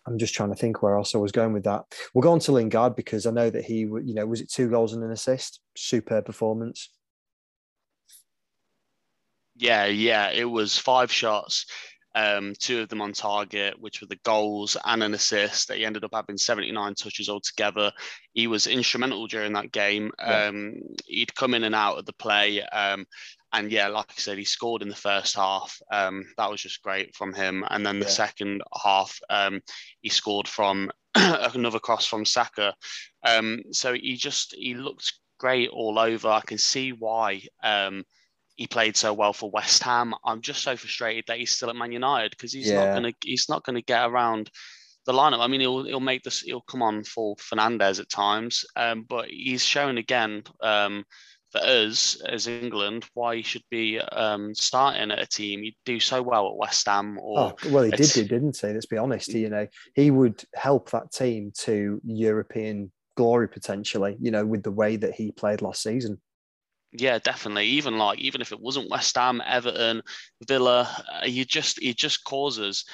I'm 0.06 0.19
just 0.19 0.34
trying 0.34 0.50
to 0.50 0.56
think 0.56 0.82
where 0.82 0.96
else 0.96 1.14
I 1.14 1.19
was 1.19 1.32
going 1.32 1.52
with 1.52 1.64
that. 1.64 1.82
We'll 2.12 2.22
go 2.22 2.32
on 2.32 2.38
to 2.40 2.52
Lingard 2.52 2.94
because 2.94 3.26
I 3.26 3.31
know 3.31 3.49
that 3.49 3.64
he, 3.64 3.81
you 3.81 4.14
know, 4.14 4.26
was 4.26 4.40
it 4.40 4.50
two 4.50 4.69
goals 4.69 4.93
and 4.93 5.02
an 5.02 5.11
assist? 5.11 5.61
Superb 5.76 6.26
performance. 6.26 6.90
Yeah, 9.56 9.87
yeah, 9.87 10.31
it 10.31 10.44
was 10.44 10.76
five 10.76 11.12
shots, 11.12 11.66
um, 12.16 12.55
two 12.58 12.81
of 12.81 12.88
them 12.88 13.00
on 13.00 13.12
target, 13.12 13.81
which 13.81 14.00
were 14.00 14.08
the 14.08 14.19
goals 14.25 14.76
and 14.84 15.02
an 15.02 15.14
assist. 15.14 15.69
That 15.69 15.78
he 15.78 15.84
ended 15.84 16.05
up 16.05 16.11
having 16.12 16.37
79 16.37 16.94
touches 16.94 17.28
altogether. 17.28 17.93
He 18.32 18.46
was 18.46 18.66
instrumental 18.66 19.26
during 19.26 19.52
that 19.55 19.72
game. 19.72 20.11
Yeah. 20.19 20.46
Um, 20.46 20.75
he'd 21.06 21.34
come 21.34 21.55
in 21.55 21.64
and 21.64 21.75
out 21.75 21.99
of 21.99 22.06
the 22.06 22.12
play. 22.14 22.62
Um, 22.62 23.06
and 23.54 23.70
yeah, 23.70 23.86
like 23.86 24.10
I 24.10 24.20
said, 24.20 24.36
he 24.36 24.44
scored 24.44 24.82
in 24.82 24.88
the 24.88 24.96
first 24.96 25.36
half. 25.36 25.80
Um, 25.90 26.26
that 26.36 26.50
was 26.50 26.60
just 26.60 26.82
great 26.82 27.14
from 27.14 27.32
him. 27.32 27.64
And 27.70 27.86
then 27.86 28.00
the 28.00 28.06
yeah. 28.06 28.10
second 28.10 28.62
half, 28.82 29.16
um, 29.30 29.60
he 30.00 30.08
scored 30.08 30.48
from 30.48 30.90
another 31.14 31.78
cross 31.78 32.04
from 32.04 32.24
Saka. 32.24 32.74
Um, 33.24 33.60
so 33.70 33.94
he 33.94 34.16
just 34.16 34.56
he 34.58 34.74
looked 34.74 35.12
great 35.38 35.70
all 35.70 36.00
over. 36.00 36.28
I 36.28 36.40
can 36.40 36.58
see 36.58 36.90
why 36.90 37.42
um, 37.62 38.02
he 38.56 38.66
played 38.66 38.96
so 38.96 39.12
well 39.12 39.32
for 39.32 39.50
West 39.52 39.84
Ham. 39.84 40.14
I'm 40.24 40.40
just 40.40 40.62
so 40.62 40.76
frustrated 40.76 41.24
that 41.28 41.38
he's 41.38 41.54
still 41.54 41.70
at 41.70 41.76
Man 41.76 41.92
United 41.92 42.32
because 42.32 42.52
he's 42.52 42.68
yeah. 42.68 42.86
not 42.86 42.94
gonna 42.94 43.12
he's 43.22 43.46
not 43.48 43.64
gonna 43.64 43.82
get 43.82 44.04
around 44.04 44.50
the 45.06 45.12
lineup. 45.12 45.38
I 45.38 45.46
mean, 45.46 45.60
he'll 45.60 45.84
he'll 45.84 46.00
make 46.00 46.24
this 46.24 46.40
he'll 46.40 46.60
come 46.62 46.82
on 46.82 47.04
for 47.04 47.36
Fernandes 47.36 48.00
at 48.00 48.10
times, 48.10 48.64
um, 48.74 49.04
but 49.08 49.28
he's 49.28 49.64
shown 49.64 49.98
again 49.98 50.42
um, 50.60 51.04
for 51.54 51.64
us 51.64 52.20
as 52.26 52.48
England 52.48 53.06
why 53.14 53.36
he 53.36 53.42
should 53.42 53.62
be 53.70 54.00
um, 54.00 54.54
starting 54.54 55.12
at 55.12 55.20
a 55.20 55.26
team. 55.26 55.62
He'd 55.62 55.76
do 55.84 56.00
so 56.00 56.20
well 56.20 56.48
at 56.48 56.56
West 56.56 56.86
Ham. 56.86 57.18
Or 57.22 57.38
oh, 57.38 57.70
well, 57.70 57.84
he 57.84 57.92
did, 57.92 58.10
do, 58.10 58.24
didn't 58.24 58.58
he? 58.60 58.66
Let's 58.68 58.86
be 58.86 58.98
honest. 58.98 59.28
You 59.28 59.50
know, 59.50 59.66
he 59.94 60.10
would 60.10 60.42
help 60.54 60.90
that 60.90 61.12
team 61.12 61.52
to 61.58 62.00
European 62.04 62.90
glory 63.16 63.48
potentially. 63.48 64.16
You 64.20 64.32
know, 64.32 64.44
with 64.44 64.64
the 64.64 64.72
way 64.72 64.96
that 64.96 65.14
he 65.14 65.30
played 65.30 65.62
last 65.62 65.82
season. 65.82 66.20
Yeah, 66.96 67.18
definitely. 67.18 67.66
Even 67.66 67.98
like 67.98 68.18
even 68.18 68.40
if 68.40 68.52
it 68.52 68.60
wasn't 68.60 68.90
West 68.90 69.16
Ham, 69.16 69.40
Everton, 69.44 70.02
Villa, 70.46 70.88
uh, 71.12 71.24
he 71.24 71.44
just 71.44 71.80
he 71.80 71.94
just 71.94 72.24
causes 72.24 72.84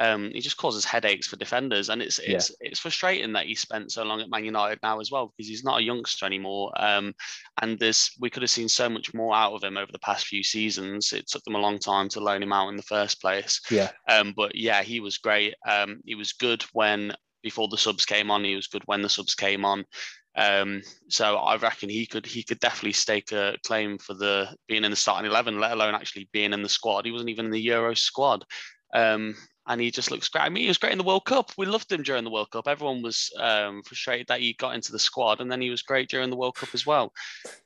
um, 0.00 0.30
he 0.32 0.40
just 0.40 0.56
causes 0.56 0.84
headaches 0.86 1.26
for 1.26 1.36
defenders, 1.36 1.90
and 1.90 2.00
it's 2.00 2.18
it's 2.18 2.50
yeah. 2.50 2.68
it's 2.68 2.80
frustrating 2.80 3.34
that 3.34 3.44
he 3.44 3.54
spent 3.54 3.92
so 3.92 4.02
long 4.02 4.22
at 4.22 4.30
Man 4.30 4.46
United 4.46 4.78
now 4.82 4.98
as 4.98 5.10
well 5.10 5.26
because 5.26 5.46
he's 5.46 5.62
not 5.62 5.80
a 5.80 5.84
youngster 5.84 6.24
anymore. 6.24 6.72
Um, 6.76 7.12
and 7.60 7.78
this 7.78 8.16
we 8.18 8.30
could 8.30 8.42
have 8.42 8.50
seen 8.50 8.68
so 8.70 8.88
much 8.88 9.12
more 9.12 9.34
out 9.34 9.52
of 9.52 9.62
him 9.62 9.76
over 9.76 9.92
the 9.92 9.98
past 9.98 10.26
few 10.26 10.42
seasons. 10.42 11.12
It 11.12 11.28
took 11.28 11.44
them 11.44 11.54
a 11.54 11.60
long 11.60 11.78
time 11.78 12.08
to 12.10 12.20
loan 12.20 12.42
him 12.42 12.52
out 12.52 12.70
in 12.70 12.78
the 12.78 12.82
first 12.82 13.20
place. 13.20 13.60
Yeah. 13.70 13.90
Um, 14.08 14.32
but 14.34 14.54
yeah, 14.54 14.82
he 14.82 15.00
was 15.00 15.18
great. 15.18 15.54
Um, 15.68 16.00
he 16.06 16.14
was 16.14 16.32
good 16.32 16.62
when 16.72 17.12
before 17.42 17.68
the 17.68 17.76
subs 17.76 18.06
came 18.06 18.30
on. 18.30 18.42
He 18.42 18.56
was 18.56 18.68
good 18.68 18.82
when 18.86 19.02
the 19.02 19.08
subs 19.10 19.34
came 19.34 19.66
on. 19.66 19.84
Um, 20.34 20.80
so 21.08 21.36
I 21.36 21.56
reckon 21.56 21.90
he 21.90 22.06
could 22.06 22.24
he 22.24 22.42
could 22.42 22.60
definitely 22.60 22.92
stake 22.92 23.32
a 23.32 23.58
claim 23.66 23.98
for 23.98 24.14
the 24.14 24.56
being 24.66 24.84
in 24.84 24.92
the 24.92 24.96
starting 24.96 25.30
eleven, 25.30 25.60
let 25.60 25.72
alone 25.72 25.94
actually 25.94 26.30
being 26.32 26.54
in 26.54 26.62
the 26.62 26.70
squad. 26.70 27.04
He 27.04 27.12
wasn't 27.12 27.28
even 27.28 27.46
in 27.46 27.52
the 27.52 27.60
Euro 27.60 27.92
squad. 27.92 28.46
Um, 28.94 29.36
and 29.70 29.80
he 29.80 29.92
just 29.92 30.10
looks 30.10 30.28
great. 30.28 30.42
I 30.42 30.48
mean, 30.48 30.62
he 30.62 30.68
was 30.68 30.78
great 30.78 30.90
in 30.90 30.98
the 30.98 31.04
World 31.04 31.24
Cup. 31.24 31.52
We 31.56 31.64
loved 31.64 31.92
him 31.92 32.02
during 32.02 32.24
the 32.24 32.30
World 32.30 32.50
Cup. 32.50 32.66
Everyone 32.66 33.02
was 33.02 33.30
um, 33.38 33.84
frustrated 33.84 34.26
that 34.26 34.40
he 34.40 34.54
got 34.54 34.74
into 34.74 34.90
the 34.90 34.98
squad, 34.98 35.40
and 35.40 35.50
then 35.50 35.60
he 35.60 35.70
was 35.70 35.80
great 35.80 36.10
during 36.10 36.28
the 36.28 36.36
World 36.36 36.56
Cup 36.56 36.70
as 36.74 36.84
well. 36.84 37.12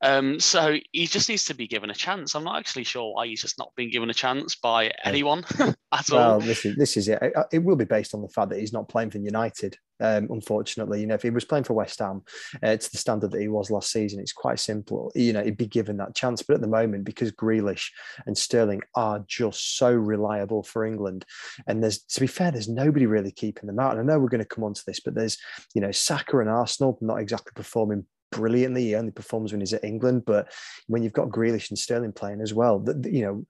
Um, 0.02 0.38
so 0.38 0.76
he 0.92 1.06
just 1.06 1.30
needs 1.30 1.46
to 1.46 1.54
be 1.54 1.66
given 1.66 1.88
a 1.88 1.94
chance. 1.94 2.34
I'm 2.34 2.44
not 2.44 2.58
actually 2.58 2.84
sure 2.84 3.14
why 3.14 3.26
he's 3.26 3.40
just 3.40 3.58
not 3.58 3.72
being 3.74 3.90
given 3.90 4.10
a 4.10 4.14
chance 4.14 4.54
by 4.54 4.92
anyone 5.02 5.44
at 5.58 5.76
well, 6.10 6.32
all. 6.32 6.38
Well, 6.38 6.40
this 6.40 6.66
is 6.66 6.76
this 6.76 6.98
is 6.98 7.08
it. 7.08 7.32
It 7.50 7.64
will 7.64 7.76
be 7.76 7.86
based 7.86 8.14
on 8.14 8.20
the 8.20 8.28
fact 8.28 8.50
that 8.50 8.60
he's 8.60 8.72
not 8.74 8.86
playing 8.86 9.10
for 9.10 9.18
United. 9.18 9.78
Um, 10.04 10.28
unfortunately, 10.30 11.00
you 11.00 11.06
know, 11.06 11.14
if 11.14 11.22
he 11.22 11.30
was 11.30 11.44
playing 11.46 11.64
for 11.64 11.72
West 11.72 11.98
Ham 12.00 12.22
uh, 12.62 12.76
to 12.76 12.92
the 12.92 12.98
standard 12.98 13.30
that 13.30 13.40
he 13.40 13.48
was 13.48 13.70
last 13.70 13.90
season, 13.90 14.20
it's 14.20 14.32
quite 14.32 14.58
simple. 14.58 15.10
You 15.14 15.32
know, 15.32 15.42
he'd 15.42 15.56
be 15.56 15.66
given 15.66 15.96
that 15.96 16.14
chance. 16.14 16.42
But 16.42 16.54
at 16.54 16.60
the 16.60 16.66
moment, 16.66 17.04
because 17.04 17.32
Grealish 17.32 17.88
and 18.26 18.36
Sterling 18.36 18.82
are 18.94 19.24
just 19.26 19.78
so 19.78 19.92
reliable 19.92 20.62
for 20.62 20.84
England, 20.84 21.24
and 21.66 21.82
there's 21.82 22.00
to 22.00 22.20
be 22.20 22.26
fair, 22.26 22.50
there's 22.50 22.68
nobody 22.68 23.06
really 23.06 23.32
keeping 23.32 23.66
them 23.66 23.78
out. 23.78 23.92
And 23.92 24.00
I 24.00 24.04
know 24.04 24.20
we're 24.20 24.28
going 24.28 24.40
to 24.40 24.54
come 24.54 24.64
on 24.64 24.74
to 24.74 24.82
this, 24.86 25.00
but 25.00 25.14
there's 25.14 25.38
you 25.74 25.80
know 25.80 25.92
Saka 25.92 26.38
and 26.38 26.50
Arsenal 26.50 26.98
not 27.00 27.20
exactly 27.20 27.52
performing 27.54 28.04
brilliantly. 28.30 28.84
He 28.84 28.94
only 28.94 29.12
performs 29.12 29.52
when 29.52 29.60
he's 29.60 29.72
at 29.72 29.84
England, 29.84 30.24
but 30.26 30.52
when 30.86 31.02
you've 31.02 31.12
got 31.12 31.28
Grealish 31.28 31.70
and 31.70 31.78
Sterling 31.78 32.12
playing 32.12 32.40
as 32.40 32.52
well, 32.52 32.78
that 32.80 33.10
you 33.10 33.22
know 33.22 33.46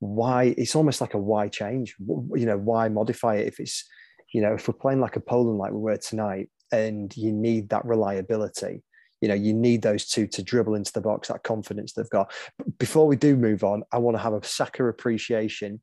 why 0.00 0.54
it's 0.56 0.76
almost 0.76 1.00
like 1.00 1.14
a 1.14 1.18
why 1.18 1.48
change. 1.48 1.96
You 1.98 2.46
know, 2.46 2.58
why 2.58 2.88
modify 2.88 3.36
it 3.36 3.48
if 3.48 3.58
it's 3.58 3.84
you 4.32 4.40
know, 4.40 4.54
if 4.54 4.68
we're 4.68 4.74
playing 4.74 5.00
like 5.00 5.16
a 5.16 5.20
Poland 5.20 5.58
like 5.58 5.72
we 5.72 5.78
were 5.78 5.96
tonight, 5.96 6.48
and 6.70 7.16
you 7.16 7.32
need 7.32 7.70
that 7.70 7.84
reliability, 7.84 8.82
you 9.20 9.28
know, 9.28 9.34
you 9.34 9.54
need 9.54 9.82
those 9.82 10.06
two 10.06 10.26
to 10.26 10.42
dribble 10.42 10.74
into 10.74 10.92
the 10.92 11.00
box, 11.00 11.28
that 11.28 11.42
confidence 11.42 11.92
they've 11.92 12.10
got. 12.10 12.30
Before 12.78 13.06
we 13.06 13.16
do 13.16 13.36
move 13.36 13.64
on, 13.64 13.82
I 13.90 13.98
want 13.98 14.16
to 14.16 14.22
have 14.22 14.34
a 14.34 14.44
Saka 14.44 14.84
appreciation. 14.84 15.80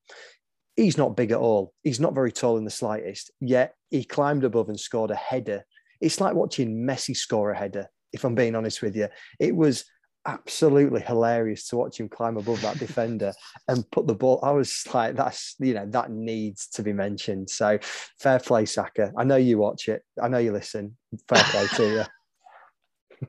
he's 0.75 0.97
not 0.97 1.15
big 1.15 1.31
at 1.31 1.39
all. 1.39 1.73
He's 1.83 1.99
not 1.99 2.13
very 2.13 2.31
tall 2.31 2.57
in 2.57 2.65
the 2.65 2.71
slightest. 2.71 3.31
Yet 3.39 3.75
he 3.89 4.03
climbed 4.03 4.43
above 4.43 4.69
and 4.69 4.79
scored 4.79 5.11
a 5.11 5.15
header. 5.15 5.65
It's 6.01 6.19
like 6.19 6.35
watching 6.35 6.85
Messi 6.85 7.15
score 7.15 7.51
a 7.51 7.57
header. 7.57 7.87
If 8.13 8.23
I'm 8.23 8.35
being 8.35 8.55
honest 8.55 8.81
with 8.81 8.95
you, 8.95 9.07
it 9.39 9.55
was 9.55 9.85
absolutely 10.25 11.01
hilarious 11.01 11.67
to 11.67 11.77
watch 11.77 11.99
him 11.99 12.09
climb 12.09 12.37
above 12.37 12.61
that 12.61 12.79
defender 12.79 13.33
and 13.67 13.89
put 13.91 14.07
the 14.07 14.15
ball. 14.15 14.39
I 14.43 14.51
was 14.51 14.83
like, 14.93 15.15
that's 15.15 15.55
you 15.59 15.73
know 15.73 15.85
that 15.87 16.11
needs 16.11 16.67
to 16.69 16.83
be 16.83 16.93
mentioned. 16.93 17.49
So 17.49 17.79
fair 18.19 18.39
play, 18.39 18.65
Saka. 18.65 19.11
I 19.17 19.23
know 19.23 19.37
you 19.37 19.57
watch 19.57 19.87
it. 19.89 20.03
I 20.21 20.27
know 20.27 20.39
you 20.39 20.51
listen. 20.51 20.97
Fair 21.27 21.43
play 21.43 21.67
to 21.67 21.89
you. 21.93 22.03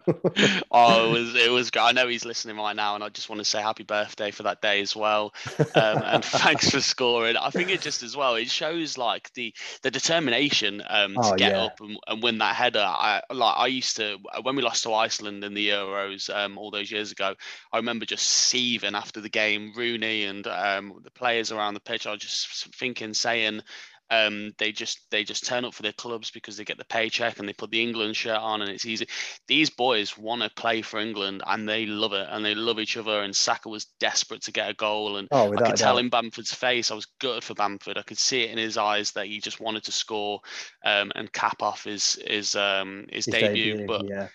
oh, 0.71 1.09
it 1.09 1.13
was 1.13 1.35
it 1.35 1.51
was 1.51 1.71
great. 1.71 1.83
I 1.83 1.93
know 1.93 2.09
he's 2.09 2.25
listening 2.25 2.57
right 2.57 2.75
now, 2.75 2.95
and 2.95 3.05
I 3.05 3.09
just 3.09 3.29
want 3.29 3.41
to 3.41 3.45
say 3.45 3.61
happy 3.61 3.85
birthday 3.85 4.31
for 4.31 4.43
that 4.45 4.61
day 4.63 4.81
as 4.81 4.97
well. 4.97 5.35
Um, 5.59 6.03
and 6.03 6.25
thanks 6.25 6.71
for 6.71 6.81
scoring. 6.81 7.37
I 7.37 7.51
think 7.51 7.71
it 7.71 7.81
just 7.81 8.03
as 8.03 8.17
well 8.17 8.35
it 8.35 8.51
shows 8.51 8.99
like 8.99 9.33
the 9.35 9.55
the 9.83 9.91
determination 9.91 10.83
um, 10.89 11.15
to 11.15 11.21
oh, 11.23 11.35
get 11.37 11.53
yeah. 11.53 11.65
up 11.65 11.81
and, 11.81 11.99
and, 12.07 12.23
win 12.23 12.39
that 12.39 12.57
header. 12.57 12.85
I 12.87 13.23
like 13.31 13.57
I 13.57 13.67
used 13.67 13.97
to 13.97 14.19
when 14.43 14.57
we 14.57 14.63
lost 14.63 14.83
to 14.85 14.95
Iceland 14.95 15.45
in 15.45 15.55
the 15.55 15.69
Euros 15.69 16.35
um, 16.35 16.59
all 16.59 16.71
those 16.71 16.91
years 16.91 17.13
ago. 17.13 17.35
I 17.73 17.77
remember 17.77 18.07
just 18.07 18.27
seething 18.27 18.95
after 18.95 19.21
the 19.21 19.29
game. 19.29 19.73
Rooney 19.77 20.25
and 20.25 20.47
um, 20.47 21.01
the 21.03 21.11
players 21.11 21.53
around 21.53 21.75
the 21.75 21.81
pitch. 21.81 22.07
I 22.07 22.13
was 22.13 22.21
just 22.21 22.75
thinking, 22.75 23.15
saying 23.15 23.63
um, 24.11 24.53
they 24.59 24.73
just 24.73 25.11
they 25.11 25.25
just 25.25 25.47
turn 25.47 25.65
up 25.65 25.75
for 25.75 25.83
their 25.83 25.93
clubs 25.93 26.31
because 26.31 26.57
they 26.57 26.65
get 26.65 26.79
the 26.79 26.85
paycheck 26.85 27.39
and 27.39 27.49
they 27.49 27.53
put 27.53 27.71
the 27.71 27.83
England 27.83 28.17
shirt 28.17 28.39
on 28.39 28.63
and 28.63 28.71
it's 28.71 28.87
easy. 28.87 29.09
These 29.49 29.71
boys 29.71 30.17
want 30.17 30.43
to 30.43 30.51
play 30.51 30.83
for 30.83 31.01
England 31.01 31.43
and 31.47 31.69
they 31.69 31.87
love 31.87 32.13
it 32.13 32.29
and 32.31 32.45
they 32.45 32.55
love 32.55 32.79
each 32.79 32.97
other. 32.97 33.23
And 33.23 33.35
Saka 33.35 33.69
was 33.69 33.87
desperate 33.99 34.43
to 34.43 34.53
get 34.53 34.71
a 34.71 34.75
goal 34.75 35.17
and 35.17 35.29
oh, 35.33 35.53
I 35.53 35.57
could 35.57 35.77
tell 35.77 35.99
in 35.99 36.09
Bamford's 36.09 36.55
face 36.55 36.91
I 36.91 36.95
was 36.95 37.07
good 37.21 37.43
for 37.43 37.55
Bamford. 37.55 37.99
I 37.99 38.03
could 38.03 38.19
see 38.19 38.43
it 38.43 38.51
in 38.51 38.59
his 38.59 38.77
eyes 38.77 39.13
that 39.13 39.27
he 39.27 39.41
just 39.41 39.61
wanted 39.61 39.85
to 39.85 39.93
score 39.93 40.41
um, 40.85 41.11
and 41.17 41.33
cap 41.33 41.63
off 41.63 41.85
his 41.85 42.19
his 42.27 42.55
um, 42.55 43.07
his, 43.11 43.25
his 43.25 43.35
debut. 43.35 43.73
debut. 43.73 43.87
But 43.87 44.09
yeah 44.09 44.29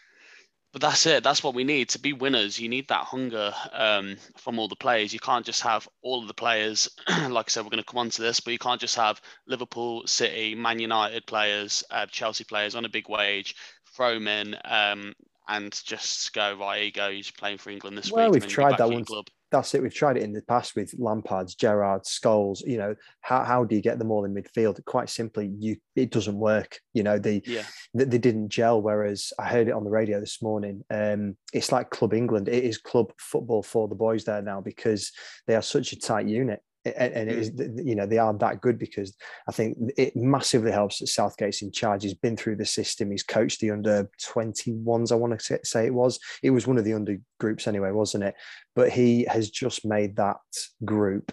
but 0.72 0.82
that's 0.82 1.06
it. 1.06 1.24
That's 1.24 1.44
what 1.44 1.54
we 1.54 1.64
need 1.64 1.90
to 1.90 2.00
be 2.00 2.14
winners. 2.14 2.60
You 2.60 2.70
need 2.70 2.88
that 2.88 3.06
hunger 3.06 3.54
um, 3.74 4.16
from 4.38 4.58
all 4.58 4.68
the 4.68 4.76
players. 4.76 5.14
You 5.14 5.20
can't 5.20 5.46
just 5.46 5.62
have 5.64 5.88
all 6.02 6.22
of 6.22 6.28
the 6.28 6.34
players. 6.34 6.90
like 7.30 7.48
I 7.48 7.50
said, 7.50 7.64
we're 7.64 7.72
going 7.72 7.84
to 7.84 7.90
come 7.90 7.98
on 7.98 8.10
to 8.12 8.22
this, 8.22 8.40
but 8.40 8.54
you 8.54 8.60
can't 8.60 8.80
just 8.80 8.96
have 8.96 9.22
Liverpool, 9.48 10.08
City, 10.08 10.56
Man 10.56 10.80
United 10.80 11.26
players, 11.26 11.84
uh, 11.92 12.06
Chelsea 12.06 12.46
players 12.46 12.76
on 12.76 12.86
a 12.86 12.90
big 12.90 13.10
wage, 13.10 13.56
throw 13.94 14.14
them 14.14 14.28
in, 14.28 14.56
um, 14.64 15.14
and 15.48 15.82
just 15.84 16.32
go 16.34 16.56
right. 16.58 16.78
Here 16.78 16.86
you 16.86 16.92
go. 16.92 17.08
You're 17.10 17.26
playing 17.38 17.58
for 17.58 17.70
England 17.70 17.98
this 17.98 18.12
well, 18.12 18.28
week. 18.28 18.32
Well, 18.32 18.48
we've 18.48 18.48
tried 18.48 18.78
that 18.78 18.90
one. 18.90 19.04
Club 19.04 19.28
that's 19.52 19.76
it. 19.76 19.82
We've 19.82 19.94
tried 19.94 20.18
it 20.18 20.24
in 20.24 20.32
the 20.32 20.42
past 20.42 20.76
with 20.76 20.94
Lampard's, 20.98 21.56
Gerrard, 21.56 22.04
Scholes. 22.04 22.66
You 22.66 22.78
know, 22.78 22.96
how, 23.20 23.44
how 23.44 23.64
do 23.66 23.76
you 23.76 23.82
get 23.82 24.00
them 24.00 24.10
all 24.10 24.26
in 24.26 24.34
midfield? 24.34 24.84
Quite 24.86 25.10
simply, 25.10 25.52
you 25.60 25.76
it 25.96 26.12
doesn't 26.12 26.38
work. 26.38 26.80
You 26.94 27.04
know, 27.04 27.20
they, 27.20 27.42
yeah. 27.46 27.64
they, 27.94 28.06
they 28.06 28.18
didn't 28.18 28.50
gel. 28.50 28.82
Whereas 28.82 29.34
I 29.38 29.48
heard 29.48 29.68
it 29.68 29.74
on 29.74 29.84
the 29.84 29.90
radio 29.90 30.20
this 30.20 30.42
morning. 30.42 30.84
Um, 30.90 31.36
it's 31.54 31.72
like 31.72 31.90
Club 31.90 32.14
England. 32.14 32.48
It 32.48 32.64
is 32.64 32.78
club 32.78 33.12
football 33.20 33.62
for 33.62 33.88
the 33.88 33.96
boys 33.96 34.24
there 34.24 34.42
now 34.42 34.62
because 34.62 35.12
they 35.48 35.56
are 35.56 35.62
such 35.62 35.92
a 35.92 36.00
tight 36.00 36.28
unit 36.28 36.62
and, 36.86 37.14
and 37.14 37.30
it 37.30 37.38
is 37.38 37.52
mm. 37.52 37.86
you 37.86 37.96
know 37.96 38.06
they 38.06 38.18
are 38.18 38.34
that 38.34 38.62
good 38.62 38.80
because 38.80 39.16
I 39.48 39.52
think 39.52 39.78
it 39.98 40.16
massively 40.16 40.72
helps 40.72 41.00
that 41.00 41.08
Southgate's 41.08 41.62
in 41.62 41.72
charge. 41.72 42.04
He's 42.04 42.14
been 42.14 42.38
through 42.38 42.56
the 42.56 42.66
system. 42.66 43.12
He's 43.12 43.24
coached 43.24 43.60
the 43.60 43.72
under 43.72 44.10
21s. 44.22 45.12
I 45.12 45.16
want 45.16 45.40
to 45.40 45.60
say 45.64 45.86
it 45.86 45.94
was. 45.94 46.20
It 46.42 46.52
was 46.52 46.68
one 46.68 46.78
of 46.78 46.86
the 46.86 46.94
under 46.94 47.18
groups 47.40 47.68
anyway, 47.68 47.92
wasn't 47.92 48.24
it? 48.24 48.36
But 48.76 48.90
he 48.90 49.26
has 49.30 49.50
just 49.50 49.86
made 49.86 50.16
that 50.16 50.38
group 50.84 51.32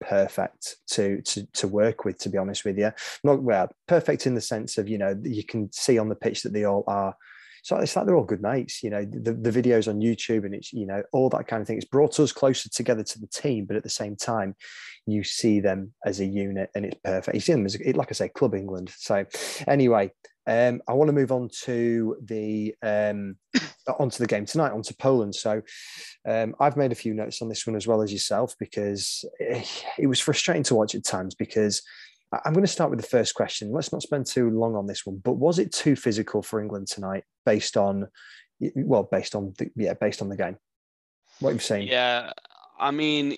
perfect 0.00 0.76
to 0.88 1.20
to 1.22 1.46
to 1.54 1.68
work 1.68 2.04
with. 2.04 2.18
To 2.18 2.28
be 2.28 2.38
honest 2.38 2.64
with 2.64 2.78
you, 2.78 2.92
not 3.22 3.42
well 3.42 3.70
perfect 3.86 4.26
in 4.26 4.34
the 4.34 4.40
sense 4.40 4.78
of 4.78 4.88
you 4.88 4.98
know 4.98 5.16
you 5.22 5.44
can 5.44 5.70
see 5.72 5.98
on 5.98 6.08
the 6.08 6.16
pitch 6.16 6.42
that 6.42 6.52
they 6.52 6.64
all 6.64 6.84
are 6.86 7.14
so 7.68 7.76
it's 7.76 7.94
like 7.94 8.06
they're 8.06 8.16
all 8.16 8.24
good 8.24 8.40
mates, 8.40 8.82
you 8.82 8.88
know. 8.88 9.04
The, 9.04 9.34
the 9.34 9.50
videos 9.50 9.88
on 9.88 10.00
YouTube 10.00 10.46
and 10.46 10.54
it's 10.54 10.72
you 10.72 10.86
know 10.86 11.02
all 11.12 11.28
that 11.28 11.46
kind 11.46 11.60
of 11.60 11.66
thing. 11.66 11.76
It's 11.76 11.84
brought 11.84 12.18
us 12.18 12.32
closer 12.32 12.70
together 12.70 13.04
to 13.04 13.20
the 13.20 13.26
team, 13.26 13.66
but 13.66 13.76
at 13.76 13.82
the 13.82 13.90
same 13.90 14.16
time, 14.16 14.56
you 15.04 15.22
see 15.22 15.60
them 15.60 15.92
as 16.02 16.20
a 16.20 16.24
unit, 16.24 16.70
and 16.74 16.86
it's 16.86 16.98
perfect. 17.04 17.34
You 17.34 17.42
see 17.42 17.52
them 17.52 17.66
as 17.66 17.78
like 17.94 18.08
I 18.10 18.14
say, 18.14 18.30
Club 18.30 18.54
England. 18.54 18.90
So 18.96 19.26
anyway, 19.66 20.10
um, 20.46 20.80
I 20.88 20.94
want 20.94 21.08
to 21.08 21.12
move 21.12 21.30
on 21.30 21.50
to 21.64 22.16
the 22.24 22.74
um, 22.82 23.36
onto 23.98 24.16
the 24.16 24.26
game 24.26 24.46
tonight, 24.46 24.72
onto 24.72 24.94
Poland. 24.94 25.34
So 25.34 25.60
um, 26.26 26.54
I've 26.58 26.78
made 26.78 26.92
a 26.92 26.94
few 26.94 27.12
notes 27.12 27.42
on 27.42 27.50
this 27.50 27.66
one 27.66 27.76
as 27.76 27.86
well 27.86 28.00
as 28.00 28.10
yourself 28.10 28.54
because 28.58 29.26
it, 29.38 29.84
it 29.98 30.06
was 30.06 30.20
frustrating 30.20 30.62
to 30.64 30.74
watch 30.74 30.94
at 30.94 31.04
times 31.04 31.34
because 31.34 31.82
I'm 32.32 32.52
going 32.52 32.64
to 32.64 32.70
start 32.70 32.90
with 32.90 33.00
the 33.00 33.06
first 33.06 33.34
question. 33.34 33.72
Let's 33.72 33.92
not 33.92 34.02
spend 34.02 34.26
too 34.26 34.50
long 34.50 34.76
on 34.76 34.86
this 34.86 35.06
one, 35.06 35.20
but 35.24 35.34
was 35.34 35.58
it 35.58 35.72
too 35.72 35.96
physical 35.96 36.42
for 36.42 36.60
England 36.60 36.88
tonight 36.88 37.24
based 37.46 37.76
on, 37.76 38.08
well, 38.76 39.08
based 39.10 39.34
on 39.34 39.54
the, 39.58 39.70
yeah, 39.76 39.94
based 39.94 40.20
on 40.20 40.28
the 40.28 40.36
game? 40.36 40.56
What 41.40 41.52
you've 41.52 41.62
seen? 41.62 41.88
Yeah, 41.88 42.32
I 42.78 42.90
mean, 42.90 43.36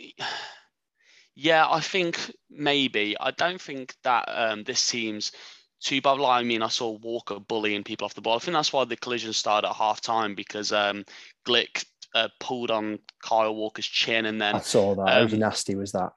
yeah, 1.37 1.67
I 1.69 1.81
think 1.81 2.35
maybe. 2.51 3.17
I 3.21 3.31
don't 3.31 3.61
think 3.61 3.95
that 4.03 4.25
um, 4.27 4.65
this 4.65 4.87
team's 4.87 5.33
too 5.81 6.01
bad. 6.01 6.21
I 6.21 6.43
mean, 6.43 6.63
I 6.63 6.69
saw 6.69 6.99
Walker 6.99 7.39
bullying 7.39 7.85
people 7.85 8.05
off 8.05 8.15
the 8.15 8.21
ball. 8.21 8.37
I 8.37 8.39
think 8.41 8.55
that's 8.55 8.73
why 8.73 8.85
the 8.85 8.97
collision 8.97 9.33
started 9.33 9.69
at 9.69 9.77
half 9.77 10.01
time 10.01 10.35
because 10.35 10.73
um, 10.73 11.05
Glik 11.47 11.85
uh, 12.15 12.29
pulled 12.41 12.71
on 12.71 12.99
Kyle 13.23 13.55
Walker's 13.55 13.87
chin 13.87 14.27
and 14.27 14.41
then 14.41 14.57
I 14.57 14.61
saw 14.61 14.95
that. 14.97 15.23
Um, 15.23 15.29
How 15.29 15.37
nasty 15.37 15.77
was 15.77 15.93
that? 15.93 16.11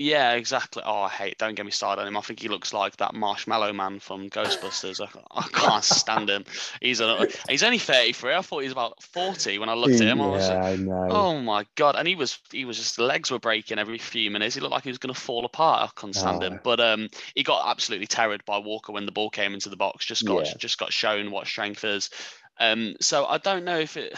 Yeah, 0.00 0.34
exactly. 0.34 0.84
Oh, 0.86 1.02
I 1.02 1.08
hate. 1.08 1.38
Don't 1.38 1.56
get 1.56 1.66
me 1.66 1.72
started 1.72 2.02
on 2.02 2.06
him. 2.06 2.16
I 2.16 2.20
think 2.20 2.38
he 2.38 2.46
looks 2.46 2.72
like 2.72 2.96
that 2.98 3.14
marshmallow 3.14 3.72
man 3.72 3.98
from 3.98 4.30
Ghostbusters. 4.30 5.00
I, 5.00 5.08
I 5.36 5.42
can't 5.48 5.82
stand 5.82 6.30
him. 6.30 6.44
He's 6.80 7.00
a, 7.00 7.26
he's 7.48 7.64
only 7.64 7.78
thirty 7.78 8.12
three. 8.12 8.32
I 8.32 8.40
thought 8.42 8.60
he 8.60 8.66
was 8.66 8.72
about 8.72 9.02
forty 9.02 9.58
when 9.58 9.68
I 9.68 9.74
looked 9.74 10.00
at 10.00 10.06
him. 10.06 10.20
I 10.20 10.26
was 10.28 10.48
yeah, 10.48 10.54
like, 10.54 10.64
I 10.64 10.76
know. 10.76 11.08
Oh 11.10 11.40
my 11.40 11.66
god! 11.74 11.96
And 11.96 12.06
he 12.06 12.14
was 12.14 12.38
he 12.52 12.64
was 12.64 12.78
just 12.78 13.00
legs 13.00 13.32
were 13.32 13.40
breaking 13.40 13.80
every 13.80 13.98
few 13.98 14.30
minutes. 14.30 14.54
He 14.54 14.60
looked 14.60 14.70
like 14.70 14.84
he 14.84 14.90
was 14.90 14.98
going 14.98 15.12
to 15.12 15.20
fall 15.20 15.44
apart. 15.44 15.88
I 15.88 15.90
couldn't 15.96 16.14
stand 16.14 16.44
oh. 16.44 16.46
him. 16.46 16.60
But 16.62 16.78
um, 16.78 17.08
he 17.34 17.42
got 17.42 17.68
absolutely 17.68 18.06
terrored 18.06 18.44
by 18.44 18.58
Walker 18.58 18.92
when 18.92 19.04
the 19.04 19.12
ball 19.12 19.30
came 19.30 19.52
into 19.52 19.68
the 19.68 19.76
box. 19.76 20.06
Just 20.06 20.24
got 20.24 20.46
yeah. 20.46 20.54
just 20.58 20.78
got 20.78 20.92
shown 20.92 21.32
what 21.32 21.48
strength 21.48 21.82
is. 21.82 22.10
Um, 22.60 22.94
so 23.00 23.26
I 23.26 23.38
don't 23.38 23.64
know 23.64 23.80
if 23.80 23.96
it 23.96 24.16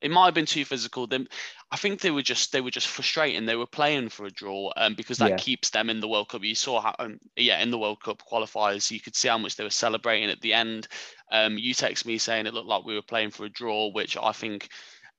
it 0.00 0.10
might 0.10 0.26
have 0.26 0.34
been 0.34 0.46
too 0.46 0.64
physical. 0.64 1.08
Then 1.08 1.26
I 1.74 1.76
think 1.76 2.00
they 2.00 2.12
were 2.12 2.22
just 2.22 2.52
they 2.52 2.60
were 2.60 2.70
just 2.70 2.86
frustrating. 2.86 3.46
They 3.46 3.56
were 3.56 3.66
playing 3.66 4.10
for 4.10 4.26
a 4.26 4.30
draw, 4.30 4.70
um, 4.76 4.94
because 4.94 5.18
that 5.18 5.30
yeah. 5.30 5.36
keeps 5.36 5.70
them 5.70 5.90
in 5.90 5.98
the 5.98 6.06
World 6.06 6.28
Cup. 6.28 6.44
You 6.44 6.54
saw 6.54 6.80
how, 6.80 6.94
um, 7.00 7.18
yeah, 7.34 7.60
in 7.60 7.72
the 7.72 7.78
World 7.78 8.00
Cup 8.00 8.22
qualifiers, 8.22 8.92
you 8.92 9.00
could 9.00 9.16
see 9.16 9.26
how 9.26 9.38
much 9.38 9.56
they 9.56 9.64
were 9.64 9.70
celebrating 9.70 10.30
at 10.30 10.40
the 10.40 10.52
end. 10.52 10.86
Um, 11.32 11.58
you 11.58 11.74
text 11.74 12.06
me 12.06 12.16
saying 12.16 12.46
it 12.46 12.54
looked 12.54 12.68
like 12.68 12.84
we 12.84 12.94
were 12.94 13.02
playing 13.02 13.32
for 13.32 13.44
a 13.44 13.48
draw, 13.48 13.90
which 13.90 14.16
I 14.16 14.30
think 14.30 14.68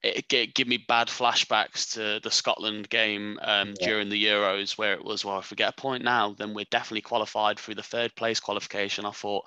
it, 0.06 0.32
it 0.32 0.54
give 0.54 0.68
me 0.68 0.78
bad 0.78 1.08
flashbacks 1.08 1.94
to 1.94 2.20
the 2.22 2.32
Scotland 2.32 2.90
game 2.90 3.40
um, 3.42 3.74
yeah. 3.80 3.88
during 3.88 4.10
the 4.10 4.24
Euros, 4.24 4.78
where 4.78 4.94
it 4.94 5.04
was, 5.04 5.26
well, 5.26 5.40
if 5.40 5.50
we 5.50 5.56
get 5.56 5.74
a 5.78 5.82
point 5.82 6.04
now, 6.04 6.36
then 6.38 6.54
we're 6.54 6.66
definitely 6.70 7.02
qualified 7.02 7.60
through 7.60 7.76
the 7.76 7.84
third 7.84 8.16
place 8.16 8.40
qualification. 8.40 9.06
I 9.06 9.12
thought 9.12 9.46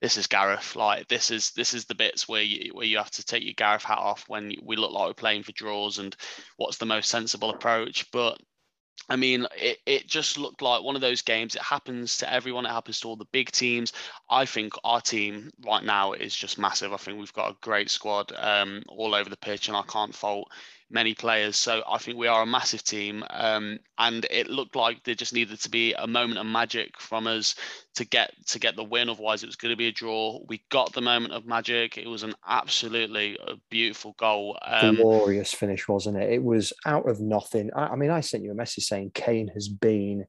this 0.00 0.16
is 0.16 0.26
Gareth, 0.26 0.74
like 0.74 1.06
this 1.08 1.30
is 1.30 1.52
this 1.52 1.74
is 1.74 1.84
the 1.84 1.94
bits 1.94 2.28
where 2.28 2.42
you 2.42 2.72
where 2.74 2.86
you 2.86 2.98
have 2.98 3.10
to 3.12 3.24
take 3.24 3.44
your 3.44 3.54
Gareth 3.54 3.84
hat 3.84 3.98
off 3.98 4.24
when 4.26 4.52
we 4.62 4.76
look 4.76 4.92
like 4.92 5.06
we're 5.06 5.14
playing 5.14 5.42
for 5.42 5.52
draws 5.52 5.98
and 5.98 6.16
what's 6.56 6.78
the 6.78 6.86
most 6.86 7.08
sensible 7.08 7.50
approach. 7.50 8.10
But 8.10 8.38
I 9.08 9.16
mean, 9.16 9.46
it, 9.56 9.78
it 9.86 10.06
just 10.06 10.38
looked 10.38 10.62
like 10.62 10.82
one 10.82 10.94
of 10.94 11.00
those 11.00 11.22
games. 11.22 11.54
It 11.56 11.62
happens 11.62 12.18
to 12.18 12.32
everyone. 12.32 12.64
It 12.64 12.70
happens 12.70 13.00
to 13.00 13.08
all 13.08 13.16
the 13.16 13.24
big 13.26 13.50
teams. 13.50 13.92
I 14.28 14.44
think 14.44 14.74
our 14.84 15.00
team 15.00 15.50
right 15.66 15.82
now 15.82 16.12
is 16.12 16.34
just 16.34 16.58
massive. 16.58 16.92
I 16.92 16.96
think 16.96 17.18
we've 17.18 17.32
got 17.32 17.50
a 17.50 17.56
great 17.60 17.90
squad 17.90 18.32
um, 18.36 18.82
all 18.88 19.14
over 19.14 19.28
the 19.28 19.36
pitch, 19.36 19.68
and 19.68 19.76
I 19.76 19.82
can't 19.82 20.14
fault 20.14 20.50
many 20.90 21.14
players. 21.14 21.56
So 21.56 21.82
I 21.88 21.98
think 21.98 22.18
we 22.18 22.26
are 22.26 22.42
a 22.42 22.46
massive 22.46 22.82
team. 22.82 23.24
Um, 23.30 23.78
and 23.98 24.26
it 24.30 24.48
looked 24.48 24.74
like 24.74 25.04
there 25.04 25.14
just 25.14 25.32
needed 25.32 25.60
to 25.60 25.70
be 25.70 25.94
a 25.94 26.06
moment 26.06 26.38
of 26.38 26.46
magic 26.46 27.00
from 27.00 27.26
us 27.26 27.54
to 27.94 28.04
get 28.04 28.32
to 28.48 28.58
get 28.58 28.76
the 28.76 28.84
win. 28.84 29.08
Otherwise, 29.08 29.42
it 29.42 29.46
was 29.46 29.56
going 29.56 29.72
to 29.72 29.76
be 29.76 29.88
a 29.88 29.92
draw. 29.92 30.40
We 30.48 30.62
got 30.70 30.92
the 30.92 31.00
moment 31.00 31.32
of 31.32 31.46
magic. 31.46 31.96
It 31.96 32.08
was 32.08 32.22
an 32.22 32.34
absolutely 32.46 33.38
uh, 33.46 33.54
beautiful 33.70 34.14
goal. 34.18 34.58
Um, 34.62 34.96
Glorious 34.96 35.54
finish, 35.54 35.86
wasn't 35.88 36.18
it? 36.18 36.32
It 36.32 36.42
was 36.42 36.72
out 36.86 37.08
of 37.08 37.20
nothing. 37.20 37.70
I, 37.74 37.88
I 37.88 37.96
mean, 37.96 38.10
I 38.10 38.20
sent 38.20 38.42
you 38.42 38.50
a 38.50 38.54
message 38.54 38.84
saying 38.84 39.12
Kane 39.14 39.48
has 39.54 39.68
been 39.68 40.24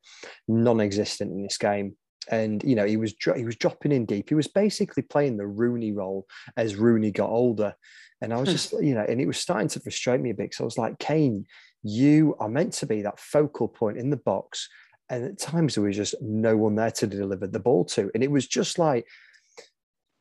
non-existent 0.48 1.32
in 1.32 1.44
this 1.44 1.58
game 1.58 1.96
and 2.30 2.64
you 2.64 2.76
know 2.76 2.86
he 2.86 2.98
was 2.98 3.16
he 3.36 3.46
was 3.46 3.56
dropping 3.56 3.92
in 3.92 4.06
deep. 4.06 4.30
He 4.30 4.36
was 4.36 4.48
basically 4.48 5.04
playing 5.04 5.38
the 5.38 5.48
Rooney 5.48 5.92
role 5.92 6.28
as 6.56 6.76
Rooney 6.76 7.12
got 7.12 7.30
older, 7.30 7.76
and 8.22 8.34
I 8.34 8.38
was 8.38 8.50
hmm. 8.50 8.54
just, 8.54 8.74
you 8.74 8.94
know, 8.94 9.06
and 9.08 9.20
it 9.20 9.26
was 9.26 9.38
starting 9.38 9.68
to 9.70 9.80
frustrate 9.80 10.22
me 10.22 10.30
a 10.30 10.34
bit. 10.34 10.52
because 10.52 10.62
I 10.62 10.66
was 10.66 10.78
like, 10.78 11.00
Kane, 11.00 11.46
you 11.84 12.36
are 12.40 12.50
meant 12.50 12.74
to 12.74 12.86
be 12.86 13.02
that 13.02 13.20
focal 13.20 13.68
point 13.68 13.98
in 13.98 14.12
the 14.12 14.18
box. 14.18 14.70
And 15.10 15.26
at 15.26 15.40
times 15.40 15.76
there 15.76 15.84
was 15.84 15.96
just 15.98 16.16
no 16.22 16.56
one 16.56 16.76
there 16.76 16.92
to 16.92 17.08
deliver 17.08 17.48
the 17.48 17.60
ball 17.60 17.84
to. 17.86 18.12
And 18.14 18.24
it 18.24 18.32
was 18.32 18.48
just 18.48 18.80
like, 18.80 19.06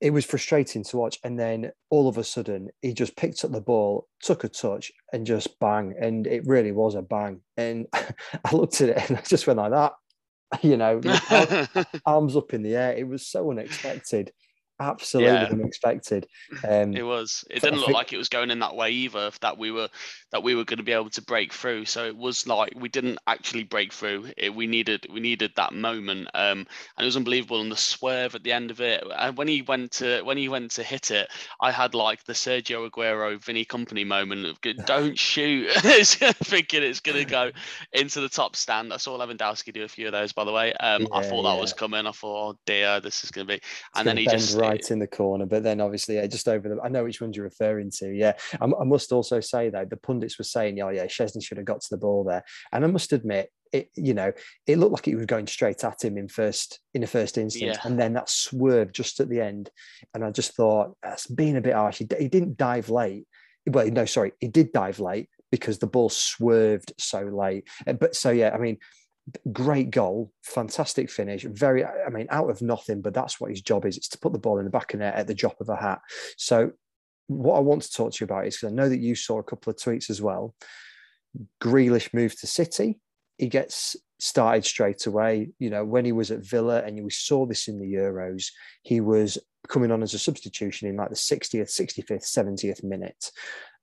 it 0.00 0.10
was 0.10 0.24
frustrating 0.24 0.82
to 0.84 0.96
watch. 0.96 1.18
And 1.22 1.38
then 1.38 1.72
all 1.90 2.08
of 2.08 2.16
a 2.16 2.24
sudden, 2.24 2.70
he 2.80 2.94
just 2.94 3.16
picked 3.16 3.44
up 3.44 3.52
the 3.52 3.60
ball, 3.60 4.08
took 4.22 4.44
a 4.44 4.48
touch, 4.48 4.90
and 5.12 5.26
just 5.26 5.60
bang. 5.60 5.94
And 6.00 6.26
it 6.26 6.46
really 6.46 6.72
was 6.72 6.94
a 6.94 7.02
bang. 7.02 7.42
And 7.58 7.86
I 7.92 8.54
looked 8.54 8.80
at 8.80 8.88
it 8.88 9.10
and 9.10 9.18
I 9.18 9.22
just 9.22 9.46
went 9.46 9.58
like 9.58 9.72
that. 9.72 9.92
you 10.62 10.76
know, 10.76 11.00
arms 12.06 12.36
up 12.36 12.52
in 12.52 12.62
the 12.62 12.76
air. 12.76 12.92
It 12.92 13.06
was 13.08 13.26
so 13.26 13.50
unexpected 13.50 14.32
absolutely 14.80 15.32
yeah. 15.32 15.48
unexpected. 15.50 16.26
Um, 16.68 16.94
it 16.94 17.02
was. 17.02 17.44
It 17.48 17.62
didn't 17.62 17.80
look 17.80 17.90
like 17.90 18.12
it 18.12 18.18
was 18.18 18.28
going 18.28 18.50
in 18.50 18.58
that 18.58 18.74
way 18.74 18.90
either. 18.90 19.30
That 19.40 19.56
we 19.56 19.70
were 19.70 19.88
that 20.32 20.42
we 20.42 20.54
were 20.54 20.64
going 20.64 20.78
to 20.78 20.84
be 20.84 20.92
able 20.92 21.10
to 21.10 21.22
break 21.22 21.52
through. 21.52 21.84
So 21.86 22.04
it 22.06 22.16
was 22.16 22.46
like 22.46 22.72
we 22.76 22.88
didn't 22.88 23.18
actually 23.26 23.64
break 23.64 23.92
through. 23.92 24.26
It, 24.36 24.54
we 24.54 24.66
needed 24.66 25.06
we 25.12 25.20
needed 25.20 25.52
that 25.56 25.72
moment, 25.72 26.28
um, 26.34 26.58
and 26.58 26.66
it 26.98 27.04
was 27.04 27.16
unbelievable. 27.16 27.60
And 27.60 27.72
the 27.72 27.76
swerve 27.76 28.34
at 28.34 28.42
the 28.42 28.52
end 28.52 28.70
of 28.70 28.80
it, 28.80 29.04
and 29.16 29.36
when 29.36 29.48
he 29.48 29.62
went 29.62 29.92
to 29.92 30.22
when 30.22 30.36
he 30.36 30.48
went 30.48 30.72
to 30.72 30.82
hit 30.82 31.10
it, 31.10 31.28
I 31.60 31.70
had 31.70 31.94
like 31.94 32.24
the 32.24 32.32
Sergio 32.32 32.88
Aguero 32.88 33.42
Vinny 33.42 33.64
Kompany 33.64 34.06
moment 34.06 34.46
of 34.46 34.60
don't 34.84 35.18
shoot, 35.18 35.70
thinking 35.74 36.82
it's 36.82 37.00
going 37.00 37.18
to 37.18 37.24
go 37.24 37.50
into 37.92 38.20
the 38.20 38.28
top 38.28 38.56
stand. 38.56 38.92
I 38.92 38.96
saw 38.98 39.18
Lewandowski 39.18 39.72
do 39.72 39.84
a 39.84 39.88
few 39.88 40.06
of 40.06 40.12
those, 40.12 40.32
by 40.32 40.44
the 40.44 40.52
way. 40.52 40.72
Um, 40.74 41.02
yeah, 41.02 41.08
I 41.12 41.22
thought 41.22 41.42
that 41.42 41.54
yeah. 41.54 41.60
was 41.60 41.72
coming. 41.72 42.06
I 42.06 42.12
thought, 42.12 42.50
oh 42.50 42.58
dear, 42.66 43.00
this 43.00 43.24
is 43.24 43.30
going 43.30 43.46
to 43.46 43.54
be, 43.54 43.60
and 43.94 44.06
then 44.06 44.16
he 44.16 44.26
just 44.26 44.56
right 44.58 44.69
in 44.90 44.98
the 44.98 45.06
corner, 45.06 45.46
but 45.46 45.62
then 45.62 45.80
obviously 45.80 46.16
yeah, 46.16 46.26
just 46.26 46.48
over 46.48 46.68
the. 46.68 46.80
I 46.82 46.88
know 46.88 47.04
which 47.04 47.20
ones 47.20 47.36
you're 47.36 47.44
referring 47.44 47.90
to. 47.98 48.14
Yeah, 48.14 48.32
I, 48.60 48.64
I 48.64 48.84
must 48.84 49.12
also 49.12 49.40
say 49.40 49.70
though 49.70 49.84
the 49.84 49.96
pundits 49.96 50.38
were 50.38 50.44
saying, 50.44 50.80
"Oh 50.80 50.90
yeah, 50.90 51.06
Szczesny 51.06 51.44
should 51.44 51.58
have 51.58 51.66
got 51.66 51.80
to 51.80 51.88
the 51.90 51.98
ball 51.98 52.24
there," 52.24 52.44
and 52.72 52.84
I 52.84 52.88
must 52.88 53.12
admit, 53.12 53.50
it 53.72 53.90
you 53.96 54.14
know 54.14 54.32
it 54.66 54.78
looked 54.78 54.92
like 54.92 55.08
it 55.08 55.16
was 55.16 55.26
going 55.26 55.46
straight 55.46 55.84
at 55.84 56.02
him 56.02 56.18
in 56.18 56.28
first 56.28 56.80
in 56.94 57.00
the 57.00 57.06
first 57.06 57.38
instance, 57.38 57.78
yeah. 57.78 57.88
and 57.88 57.98
then 57.98 58.14
that 58.14 58.28
swerve 58.28 58.92
just 58.92 59.20
at 59.20 59.28
the 59.28 59.40
end, 59.40 59.70
and 60.14 60.24
I 60.24 60.30
just 60.30 60.54
thought 60.54 60.96
that's 61.02 61.26
being 61.26 61.56
a 61.56 61.60
bit 61.60 61.74
harsh. 61.74 61.98
He, 61.98 62.08
he 62.18 62.28
didn't 62.28 62.56
dive 62.56 62.90
late. 62.90 63.26
Well, 63.66 63.86
no, 63.90 64.04
sorry, 64.04 64.32
he 64.40 64.48
did 64.48 64.72
dive 64.72 65.00
late 65.00 65.28
because 65.50 65.78
the 65.78 65.86
ball 65.86 66.08
swerved 66.08 66.92
so 66.98 67.20
late. 67.20 67.68
Eh, 67.86 67.92
but 67.92 68.14
so 68.14 68.30
yeah, 68.30 68.50
I 68.54 68.58
mean, 68.58 68.78
great 69.52 69.90
goal, 69.90 70.32
fantastic 70.42 71.10
finish. 71.10 71.44
Very, 71.44 71.84
I 71.84 72.08
mean, 72.10 72.26
out 72.30 72.50
of 72.50 72.62
nothing, 72.62 73.00
but 73.00 73.14
that's 73.14 73.40
what 73.40 73.50
his 73.50 73.62
job 73.62 73.86
is. 73.86 73.96
It's 73.96 74.08
to 74.08 74.18
put 74.18 74.32
the 74.32 74.38
ball 74.38 74.58
in 74.58 74.64
the 74.64 74.70
back 74.70 74.94
of 74.94 75.00
net 75.00 75.14
at 75.14 75.26
the 75.26 75.34
drop 75.34 75.60
of 75.60 75.68
a 75.68 75.76
hat. 75.76 76.00
So, 76.36 76.72
what 77.26 77.56
I 77.56 77.60
want 77.60 77.82
to 77.82 77.92
talk 77.92 78.12
to 78.12 78.18
you 78.20 78.24
about 78.24 78.46
is 78.46 78.56
because 78.56 78.72
I 78.72 78.74
know 78.74 78.88
that 78.88 78.98
you 78.98 79.14
saw 79.14 79.38
a 79.38 79.44
couple 79.44 79.70
of 79.70 79.76
tweets 79.76 80.10
as 80.10 80.20
well. 80.20 80.54
Grealish 81.62 82.12
moved 82.12 82.40
to 82.40 82.46
City. 82.48 82.98
He 83.38 83.48
gets 83.48 83.94
started 84.18 84.64
straight 84.64 85.06
away. 85.06 85.50
You 85.58 85.70
know, 85.70 85.84
when 85.84 86.04
he 86.04 86.12
was 86.12 86.30
at 86.30 86.44
Villa, 86.44 86.82
and 86.82 87.02
we 87.04 87.10
saw 87.10 87.46
this 87.46 87.68
in 87.68 87.78
the 87.78 87.86
Euros, 87.86 88.48
he 88.82 89.00
was 89.00 89.38
coming 89.68 89.92
on 89.92 90.02
as 90.02 90.14
a 90.14 90.18
substitution 90.18 90.88
in 90.88 90.96
like 90.96 91.10
the 91.10 91.14
60th, 91.14 91.70
65th, 91.70 92.24
70th 92.24 92.82
minute. 92.82 93.30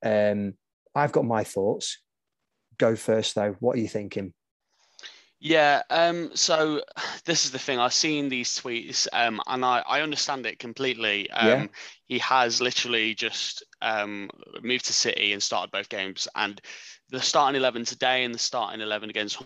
Um, 0.04 0.54
I've 0.94 1.12
got 1.12 1.26
my 1.26 1.44
thoughts. 1.44 2.00
Go 2.78 2.96
first, 2.96 3.36
though. 3.36 3.56
What 3.60 3.78
are 3.78 3.80
you 3.80 3.88
thinking? 3.88 4.34
Yeah, 5.40 5.84
um, 5.90 6.32
so 6.36 6.82
this 7.26 7.46
is 7.46 7.52
the 7.52 7.60
thing. 7.60 7.80
I've 7.80 7.94
seen 7.94 8.30
these 8.30 8.60
tweets, 8.60 9.08
um, 9.14 9.42
and 9.48 9.64
I, 9.64 9.84
I 9.88 10.02
understand 10.02 10.46
it 10.46 10.60
completely. 10.60 11.30
Um, 11.32 11.48
yeah. 11.48 11.68
He 12.06 12.20
has 12.20 12.62
literally 12.62 13.14
just 13.14 13.64
um, 13.82 14.30
moved 14.62 14.86
to 14.86 14.94
City 14.94 15.34
and 15.34 15.44
started 15.44 15.72
both 15.72 15.90
games, 15.90 16.28
and 16.36 16.60
the 17.10 17.22
starting 17.22 17.60
eleven 17.60 17.86
today 17.86 18.24
and 18.24 18.34
the 18.34 18.40
starting 18.40 18.82
eleven 18.82 19.10
against 19.10 19.42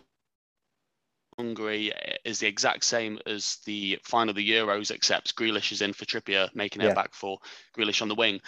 Hungary 1.38 1.92
is 2.24 2.40
the 2.40 2.48
exact 2.48 2.84
same 2.84 3.20
as 3.26 3.58
the 3.66 3.98
final 4.04 4.30
of 4.30 4.36
the 4.36 4.50
Euros, 4.50 4.92
except 4.92 5.36
Grealish 5.36 5.72
is 5.72 5.82
in 5.82 5.94
for 5.94 6.06
Trippier, 6.06 6.54
making 6.54 6.82
it 6.82 6.88
yeah. 6.88 6.94
back 6.94 7.14
for 7.14 7.40
Grealish 7.78 8.02
on 8.02 8.08
the 8.08 8.16
wing. 8.16 8.40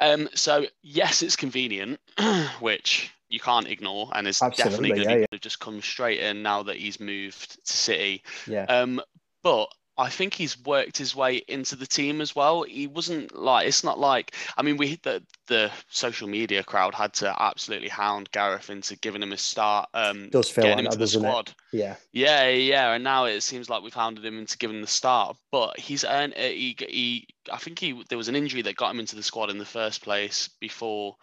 Um, 0.00 0.28
so 0.34 0.66
yes, 0.82 1.22
it's 1.22 1.36
convenient, 1.36 2.00
which 2.60 3.12
you 3.34 3.40
can't 3.40 3.66
ignore, 3.66 4.08
and 4.14 4.26
it's 4.26 4.40
Absolutely, 4.40 4.90
definitely 4.90 5.04
going 5.04 5.26
to 5.26 5.28
yeah. 5.32 5.38
just 5.40 5.60
come 5.60 5.82
straight 5.82 6.20
in 6.20 6.42
now 6.42 6.62
that 6.62 6.76
he's 6.76 7.00
moved 7.00 7.66
to 7.66 7.76
City. 7.76 8.22
Yeah. 8.46 8.64
Um, 8.64 9.02
but 9.42 9.68
I 9.96 10.08
think 10.08 10.34
he's 10.34 10.58
worked 10.64 10.98
his 10.98 11.14
way 11.14 11.36
into 11.48 11.76
the 11.76 11.86
team 11.86 12.20
as 12.20 12.34
well. 12.34 12.62
He 12.62 12.86
wasn't 12.86 13.36
like 13.36 13.68
it's 13.68 13.84
not 13.84 13.98
like 13.98 14.34
I 14.56 14.62
mean 14.62 14.76
we 14.76 14.96
the 15.02 15.22
the 15.46 15.70
social 15.88 16.26
media 16.26 16.64
crowd 16.64 16.94
had 16.94 17.12
to 17.14 17.34
absolutely 17.40 17.88
hound 17.88 18.30
Gareth 18.32 18.70
into 18.70 18.96
giving 18.96 19.22
him 19.22 19.32
a 19.32 19.36
start. 19.36 19.88
Um, 19.94 20.30
Does 20.30 20.48
feel 20.48 20.64
getting 20.64 20.76
like 20.76 20.78
him 20.78 20.84
that, 20.86 20.92
to 20.92 20.98
the 20.98 21.06
squad. 21.06 21.48
It? 21.72 21.78
Yeah, 21.78 21.96
yeah, 22.12 22.48
yeah. 22.48 22.92
And 22.92 23.04
now 23.04 23.26
it 23.26 23.42
seems 23.42 23.70
like 23.70 23.82
we've 23.82 23.94
hounded 23.94 24.24
him 24.24 24.38
into 24.38 24.58
giving 24.58 24.80
the 24.80 24.86
start. 24.86 25.36
But 25.52 25.78
he's 25.78 26.04
earned 26.04 26.34
it. 26.36 26.56
He, 26.56 26.76
he 26.88 27.28
I 27.52 27.58
think 27.58 27.78
he 27.78 28.02
there 28.08 28.18
was 28.18 28.28
an 28.28 28.36
injury 28.36 28.62
that 28.62 28.76
got 28.76 28.90
him 28.90 29.00
into 29.00 29.16
the 29.16 29.22
squad 29.22 29.50
in 29.50 29.58
the 29.58 29.64
first 29.64 30.02
place 30.02 30.48
before 30.60 31.16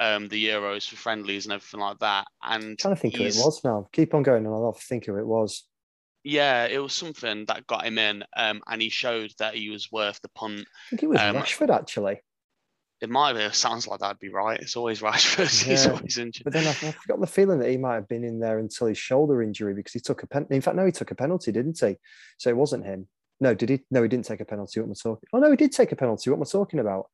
um, 0.00 0.28
the 0.28 0.48
Euros 0.48 0.88
for 0.88 0.96
friendlies 0.96 1.46
and 1.46 1.52
everything 1.52 1.80
like 1.80 1.98
that. 2.00 2.26
And 2.42 2.64
I'm 2.64 2.76
trying 2.76 2.94
to 2.94 3.00
think 3.00 3.16
who 3.16 3.24
it 3.24 3.34
was 3.36 3.62
now. 3.64 3.88
Keep 3.92 4.14
on 4.14 4.22
going, 4.22 4.44
and 4.44 4.54
I'll 4.54 4.72
think 4.72 5.06
who 5.06 5.16
it 5.16 5.26
was. 5.26 5.64
Yeah, 6.22 6.64
it 6.64 6.78
was 6.78 6.94
something 6.94 7.44
that 7.46 7.66
got 7.66 7.84
him 7.84 7.98
in, 7.98 8.24
um, 8.36 8.62
and 8.66 8.80
he 8.80 8.88
showed 8.88 9.32
that 9.38 9.54
he 9.54 9.68
was 9.68 9.92
worth 9.92 10.20
the 10.22 10.30
punt. 10.30 10.60
I 10.60 10.90
think 10.90 11.02
it 11.02 11.08
was 11.08 11.20
um, 11.20 11.36
Rashford 11.36 11.70
actually. 11.70 12.20
It 13.00 13.10
might 13.10 13.34
be. 13.34 13.46
Sounds 13.52 13.86
like 13.86 14.00
that'd 14.00 14.18
be 14.18 14.30
right. 14.30 14.58
It's 14.58 14.76
always 14.76 15.00
Rashford. 15.02 15.66
Yeah. 15.66 15.72
He's 15.72 15.86
always 15.86 16.16
injured. 16.16 16.44
But 16.44 16.54
then 16.54 16.66
I, 16.66 16.88
I 16.88 16.94
got 17.06 17.20
the 17.20 17.26
feeling 17.26 17.58
that 17.58 17.70
he 17.70 17.76
might 17.76 17.96
have 17.96 18.08
been 18.08 18.24
in 18.24 18.40
there 18.40 18.58
until 18.58 18.86
his 18.86 18.96
shoulder 18.96 19.42
injury 19.42 19.74
because 19.74 19.92
he 19.92 20.00
took 20.00 20.22
a 20.22 20.26
pen. 20.26 20.46
In 20.50 20.62
fact, 20.62 20.76
no, 20.76 20.86
he 20.86 20.92
took 20.92 21.10
a 21.10 21.14
penalty, 21.14 21.52
didn't 21.52 21.78
he? 21.78 21.96
So 22.38 22.48
it 22.48 22.56
wasn't 22.56 22.86
him. 22.86 23.06
No, 23.40 23.52
did 23.52 23.68
he? 23.68 23.80
No, 23.90 24.02
he 24.02 24.08
didn't 24.08 24.24
take 24.24 24.40
a 24.40 24.46
penalty. 24.46 24.80
What 24.80 24.86
am 24.86 24.92
I 24.92 24.94
talking? 25.02 25.28
Oh 25.34 25.38
no, 25.38 25.50
he 25.50 25.56
did 25.56 25.72
take 25.72 25.92
a 25.92 25.96
penalty. 25.96 26.30
What 26.30 26.36
am 26.36 26.42
I 26.42 26.46
talking 26.50 26.80
about? 26.80 27.06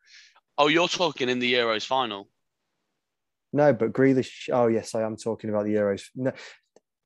Oh, 0.56 0.68
you're 0.68 0.88
talking 0.88 1.28
in 1.28 1.40
the 1.40 1.54
Euros 1.54 1.86
final. 1.86 2.28
No, 3.52 3.72
but 3.72 3.92
Grealish. 3.92 4.48
Oh 4.52 4.68
yes, 4.68 4.94
I 4.94 5.02
am 5.02 5.16
talking 5.16 5.50
about 5.50 5.64
the 5.64 5.74
Euros. 5.74 6.04
No, 6.14 6.32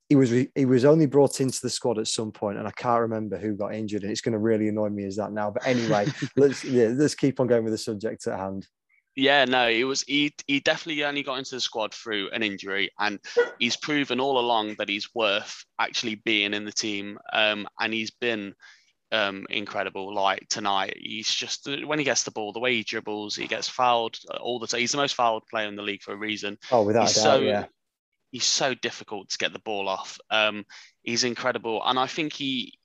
he 0.09 0.15
was 0.15 0.29
he 0.29 0.65
was 0.65 0.85
only 0.85 1.07
brought 1.07 1.41
into 1.41 1.59
the 1.61 1.69
squad 1.69 1.97
at 1.97 2.07
some 2.07 2.31
point, 2.31 2.57
and 2.57 2.67
I 2.67 2.71
can't 2.71 3.01
remember 3.01 3.37
who 3.37 3.55
got 3.55 3.73
injured, 3.73 4.03
and 4.03 4.11
it's 4.11 4.21
going 4.21 4.33
to 4.33 4.39
really 4.39 4.67
annoy 4.67 4.89
me 4.89 5.05
as 5.05 5.15
that 5.15 5.31
now. 5.31 5.51
But 5.51 5.65
anyway, 5.65 6.05
let's 6.35 6.63
yeah, 6.63 6.89
let's 6.93 7.15
keep 7.15 7.39
on 7.39 7.47
going 7.47 7.63
with 7.63 7.73
the 7.73 7.77
subject 7.77 8.27
at 8.27 8.39
hand. 8.39 8.67
Yeah, 9.15 9.45
no, 9.45 9.69
he 9.69 9.83
was 9.83 10.01
he 10.03 10.35
he 10.45 10.59
definitely 10.59 11.03
only 11.05 11.23
got 11.23 11.39
into 11.39 11.55
the 11.55 11.61
squad 11.61 11.93
through 11.93 12.29
an 12.31 12.43
injury, 12.43 12.91
and 12.99 13.19
he's 13.59 13.77
proven 13.77 14.19
all 14.19 14.37
along 14.37 14.75
that 14.77 14.89
he's 14.89 15.09
worth 15.15 15.63
actually 15.79 16.15
being 16.15 16.53
in 16.53 16.65
the 16.65 16.71
team. 16.71 17.17
Um, 17.33 17.67
and 17.79 17.93
he's 17.93 18.11
been 18.11 18.53
um, 19.15 19.45
incredible. 19.49 20.13
Like 20.13 20.47
tonight, 20.49 20.97
he's 20.97 21.33
just 21.33 21.67
when 21.85 21.99
he 21.99 22.05
gets 22.05 22.23
the 22.23 22.31
ball, 22.31 22.51
the 22.51 22.59
way 22.59 22.75
he 22.75 22.83
dribbles, 22.83 23.35
he 23.35 23.47
gets 23.47 23.69
fouled 23.69 24.17
all 24.39 24.59
the 24.59 24.67
time. 24.67 24.81
He's 24.81 24.91
the 24.91 24.97
most 24.97 25.15
fouled 25.15 25.47
player 25.47 25.67
in 25.67 25.75
the 25.75 25.81
league 25.81 26.01
for 26.01 26.13
a 26.13 26.17
reason. 26.17 26.57
Oh, 26.71 26.83
without 26.83 27.07
he's 27.07 27.15
doubt, 27.15 27.23
so, 27.23 27.39
yeah. 27.39 27.65
He's 28.31 28.45
so 28.45 28.73
difficult 28.73 29.29
to 29.29 29.37
get 29.37 29.53
the 29.53 29.59
ball 29.59 29.87
off. 29.87 30.19
Um, 30.29 30.65
he's 31.03 31.23
incredible, 31.23 31.81
and 31.85 31.97
I 31.97 32.07
think 32.07 32.33
he, 32.33 32.77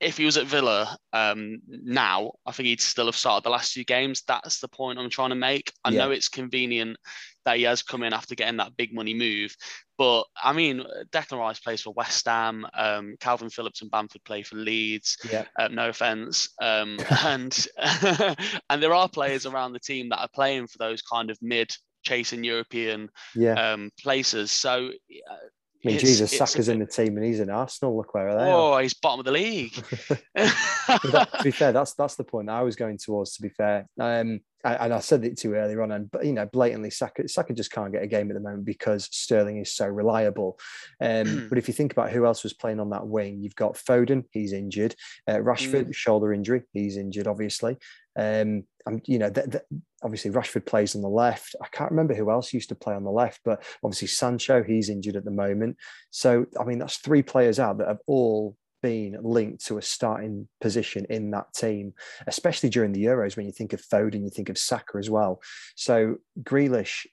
if 0.00 0.16
he 0.16 0.24
was 0.24 0.38
at 0.38 0.46
Villa 0.46 0.96
um, 1.12 1.60
now, 1.68 2.32
I 2.46 2.52
think 2.52 2.68
he'd 2.68 2.80
still 2.80 3.06
have 3.06 3.16
started 3.16 3.44
the 3.44 3.50
last 3.50 3.74
two 3.74 3.84
games. 3.84 4.22
That's 4.26 4.60
the 4.60 4.68
point 4.68 4.98
I'm 4.98 5.10
trying 5.10 5.30
to 5.30 5.34
make. 5.36 5.72
I 5.84 5.90
yeah. 5.90 5.98
know 5.98 6.10
it's 6.12 6.28
convenient 6.28 6.96
that 7.44 7.56
he 7.56 7.64
has 7.64 7.82
come 7.82 8.02
in 8.02 8.12
after 8.12 8.34
getting 8.34 8.58
that 8.58 8.76
big 8.76 8.94
money 8.94 9.14
move. 9.14 9.54
But 9.98 10.24
I 10.42 10.52
mean, 10.52 10.84
Declan 11.12 11.38
Rice 11.38 11.60
plays 11.60 11.82
for 11.82 11.92
West 11.92 12.26
Ham. 12.26 12.66
Um, 12.74 13.16
Kalvin 13.20 13.52
Phillips 13.52 13.82
and 13.82 13.90
Bamford 13.90 14.24
play 14.24 14.42
for 14.42 14.56
Leeds. 14.56 15.18
Yeah. 15.30 15.44
Uh, 15.58 15.68
no 15.68 15.88
offense. 15.88 16.50
Um, 16.60 16.98
and 17.24 17.66
and 18.70 18.82
there 18.82 18.94
are 18.94 19.08
players 19.08 19.46
around 19.46 19.72
the 19.72 19.80
team 19.80 20.08
that 20.10 20.20
are 20.20 20.28
playing 20.34 20.68
for 20.68 20.78
those 20.78 21.02
kind 21.02 21.30
of 21.30 21.38
mid 21.42 21.70
chasing 22.02 22.44
European 22.44 23.10
yeah. 23.34 23.72
um, 23.72 23.90
places. 24.00 24.50
So 24.50 24.88
uh, 24.88 25.36
I 25.82 25.88
mean, 25.88 25.96
it's, 25.96 26.04
Jesus, 26.04 26.36
Saka's 26.36 26.68
in 26.68 26.78
the 26.78 26.86
team 26.86 27.16
and 27.16 27.24
he's 27.24 27.40
in 27.40 27.48
Arsenal. 27.48 27.96
Look 27.96 28.12
where 28.12 28.34
they 28.36 28.52
oh, 28.52 28.72
are. 28.72 28.82
he's 28.82 28.92
bottom 28.92 29.20
of 29.20 29.24
the 29.24 29.32
league. 29.32 29.72
that, 30.34 31.28
to 31.38 31.42
be 31.42 31.50
fair, 31.50 31.72
that's 31.72 31.94
that's 31.94 32.16
the 32.16 32.24
point 32.24 32.50
I 32.50 32.62
was 32.62 32.76
going 32.76 32.98
towards. 32.98 33.36
To 33.36 33.42
be 33.42 33.48
fair, 33.48 33.86
um, 33.98 34.40
and 34.62 34.92
I 34.92 35.00
said 35.00 35.24
it 35.24 35.38
too 35.38 35.54
earlier 35.54 35.80
on, 35.82 35.92
and 35.92 36.10
but 36.10 36.26
you 36.26 36.32
know, 36.32 36.44
blatantly, 36.44 36.90
Saka 36.90 37.26
Saka 37.28 37.54
just 37.54 37.72
can't 37.72 37.92
get 37.92 38.02
a 38.02 38.06
game 38.06 38.30
at 38.30 38.34
the 38.34 38.40
moment 38.40 38.66
because 38.66 39.08
Sterling 39.10 39.56
is 39.56 39.74
so 39.74 39.86
reliable. 39.86 40.58
Um, 41.00 41.46
but 41.48 41.56
if 41.56 41.66
you 41.66 41.72
think 41.72 41.92
about 41.92 42.10
who 42.10 42.26
else 42.26 42.42
was 42.42 42.52
playing 42.52 42.78
on 42.78 42.90
that 42.90 43.06
wing, 43.06 43.40
you've 43.40 43.56
got 43.56 43.74
Foden, 43.74 44.24
he's 44.32 44.52
injured. 44.52 44.94
Uh, 45.26 45.36
Rashford, 45.36 45.88
mm. 45.88 45.94
shoulder 45.94 46.34
injury, 46.34 46.62
he's 46.74 46.98
injured, 46.98 47.26
obviously. 47.26 47.78
Um, 48.16 48.64
and 48.86 49.02
you 49.06 49.18
know, 49.18 49.30
th- 49.30 49.50
th- 49.50 49.64
obviously 50.02 50.30
Rashford 50.30 50.66
plays 50.66 50.96
on 50.96 51.02
the 51.02 51.08
left. 51.08 51.54
I 51.62 51.66
can't 51.68 51.90
remember 51.90 52.14
who 52.14 52.30
else 52.30 52.52
used 52.52 52.70
to 52.70 52.74
play 52.74 52.94
on 52.94 53.04
the 53.04 53.10
left, 53.10 53.40
but 53.44 53.62
obviously 53.84 54.08
Sancho, 54.08 54.62
he's 54.62 54.88
injured 54.88 55.16
at 55.16 55.24
the 55.24 55.30
moment. 55.30 55.76
So 56.10 56.46
I 56.58 56.64
mean, 56.64 56.78
that's 56.78 56.98
three 56.98 57.22
players 57.22 57.58
out 57.58 57.78
that 57.78 57.88
have 57.88 58.00
all 58.06 58.56
been 58.82 59.18
linked 59.22 59.66
to 59.66 59.78
a 59.78 59.82
starting 59.82 60.48
position 60.60 61.06
in 61.10 61.30
that 61.32 61.52
team, 61.54 61.92
especially 62.26 62.70
during 62.70 62.92
the 62.92 63.04
Euros 63.04 63.36
when 63.36 63.46
you 63.46 63.52
think 63.52 63.72
of 63.72 63.82
Foden, 63.82 64.22
you 64.22 64.30
think 64.30 64.48
of 64.48 64.58
Saka 64.58 64.98
as 64.98 65.10
well. 65.10 65.40
So 65.76 66.16
Grealish, 66.42 67.06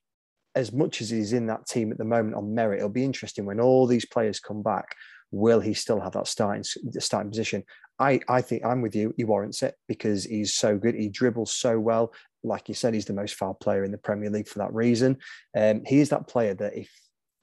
as 0.55 0.71
much 0.71 1.01
as 1.01 1.09
he's 1.09 1.33
in 1.33 1.47
that 1.47 1.67
team 1.67 1.91
at 1.91 1.97
the 1.97 2.05
moment 2.05 2.35
on 2.35 2.55
merit, 2.55 2.77
it'll 2.77 2.89
be 2.89 3.03
interesting 3.03 3.45
when 3.45 3.59
all 3.59 3.85
these 3.85 4.05
players 4.05 4.39
come 4.39 4.63
back. 4.63 4.95
Will 5.31 5.59
he 5.59 5.73
still 5.73 5.99
have 5.99 6.13
that 6.13 6.27
starting 6.27 6.63
starting 6.99 7.29
position? 7.29 7.63
I, 7.99 8.19
I 8.27 8.41
think 8.41 8.63
I'm 8.63 8.81
with 8.81 8.95
you. 8.95 9.13
He 9.17 9.23
warrants 9.23 9.63
it 9.63 9.75
because 9.87 10.23
he's 10.23 10.53
so 10.53 10.77
good. 10.77 10.95
He 10.95 11.09
dribbles 11.09 11.53
so 11.53 11.79
well. 11.79 12.13
Like 12.43 12.69
you 12.69 12.75
said, 12.75 12.93
he's 12.93 13.05
the 13.05 13.13
most 13.13 13.35
foul 13.35 13.55
player 13.55 13.83
in 13.83 13.91
the 13.91 13.97
Premier 13.97 14.29
League 14.29 14.47
for 14.47 14.59
that 14.59 14.73
reason. 14.73 15.17
Um, 15.55 15.83
he 15.85 15.99
is 15.99 16.09
that 16.09 16.27
player 16.27 16.53
that 16.55 16.77
if 16.77 16.89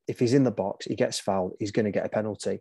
if 0.06 0.18
he's 0.18 0.34
in 0.34 0.44
the 0.44 0.50
box, 0.50 0.86
he 0.86 0.94
gets 0.94 1.18
fouled, 1.18 1.54
he's 1.58 1.72
going 1.72 1.86
to 1.86 1.90
get 1.90 2.04
a 2.04 2.10
penalty. 2.10 2.60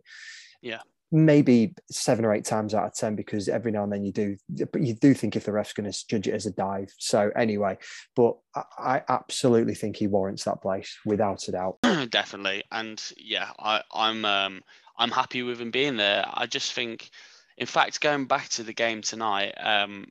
Yeah. 0.62 0.80
maybe 1.12 1.74
seven 1.90 2.24
or 2.24 2.32
eight 2.32 2.46
times 2.46 2.72
out 2.72 2.86
of 2.86 2.94
ten 2.94 3.14
because 3.14 3.48
every 3.50 3.70
now 3.70 3.84
and 3.84 3.92
then 3.92 4.02
you 4.02 4.12
do 4.12 4.34
but 4.72 4.80
you 4.80 4.94
do 4.94 5.12
think 5.12 5.36
if 5.36 5.44
the 5.44 5.52
ref's 5.52 5.74
going 5.74 5.90
to 5.90 6.06
judge 6.08 6.26
it 6.26 6.32
as 6.32 6.46
a 6.46 6.50
dive 6.52 6.90
so 6.98 7.30
anyway 7.36 7.76
but 8.16 8.34
I, 8.56 8.62
I, 8.78 9.02
absolutely 9.10 9.74
think 9.74 9.96
he 9.96 10.06
warrants 10.06 10.44
that 10.44 10.62
place 10.62 10.98
without 11.04 11.46
a 11.48 11.52
doubt 11.52 11.76
definitely 12.08 12.64
and 12.72 13.00
yeah 13.18 13.50
I, 13.58 13.82
i'm 13.92 14.24
um 14.24 14.62
i'm 14.96 15.10
happy 15.10 15.42
with 15.42 15.60
him 15.60 15.70
being 15.70 15.98
there 15.98 16.24
i 16.32 16.46
just 16.46 16.72
think 16.72 17.10
in 17.56 17.66
fact 17.66 18.00
going 18.00 18.26
back 18.26 18.48
to 18.48 18.62
the 18.62 18.72
game 18.72 19.02
tonight 19.02 19.52
um 19.62 20.06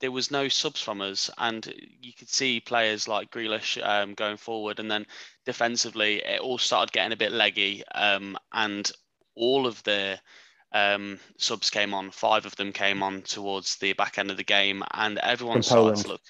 there 0.00 0.12
was 0.12 0.30
no 0.30 0.48
subs 0.48 0.80
from 0.80 1.00
us, 1.00 1.30
and 1.38 1.72
you 2.00 2.12
could 2.12 2.28
see 2.28 2.60
players 2.60 3.08
like 3.08 3.30
Grealish 3.30 3.84
um, 3.84 4.14
going 4.14 4.36
forward, 4.36 4.78
and 4.78 4.90
then 4.90 5.06
defensively 5.44 6.22
it 6.24 6.40
all 6.40 6.58
started 6.58 6.92
getting 6.92 7.12
a 7.12 7.16
bit 7.16 7.32
leggy, 7.32 7.82
um, 7.94 8.36
and 8.52 8.90
all 9.34 9.66
of 9.66 9.82
the 9.82 10.18
um, 10.72 11.18
subs 11.36 11.70
came 11.70 11.94
on. 11.94 12.10
Five 12.10 12.46
of 12.46 12.54
them 12.56 12.72
came 12.72 13.02
on 13.02 13.22
towards 13.22 13.76
the 13.76 13.92
back 13.94 14.18
end 14.18 14.30
of 14.30 14.36
the 14.36 14.44
game, 14.44 14.84
and 14.92 15.18
everyone 15.18 15.62
started 15.62 15.96
to 16.02 16.08
look. 16.08 16.22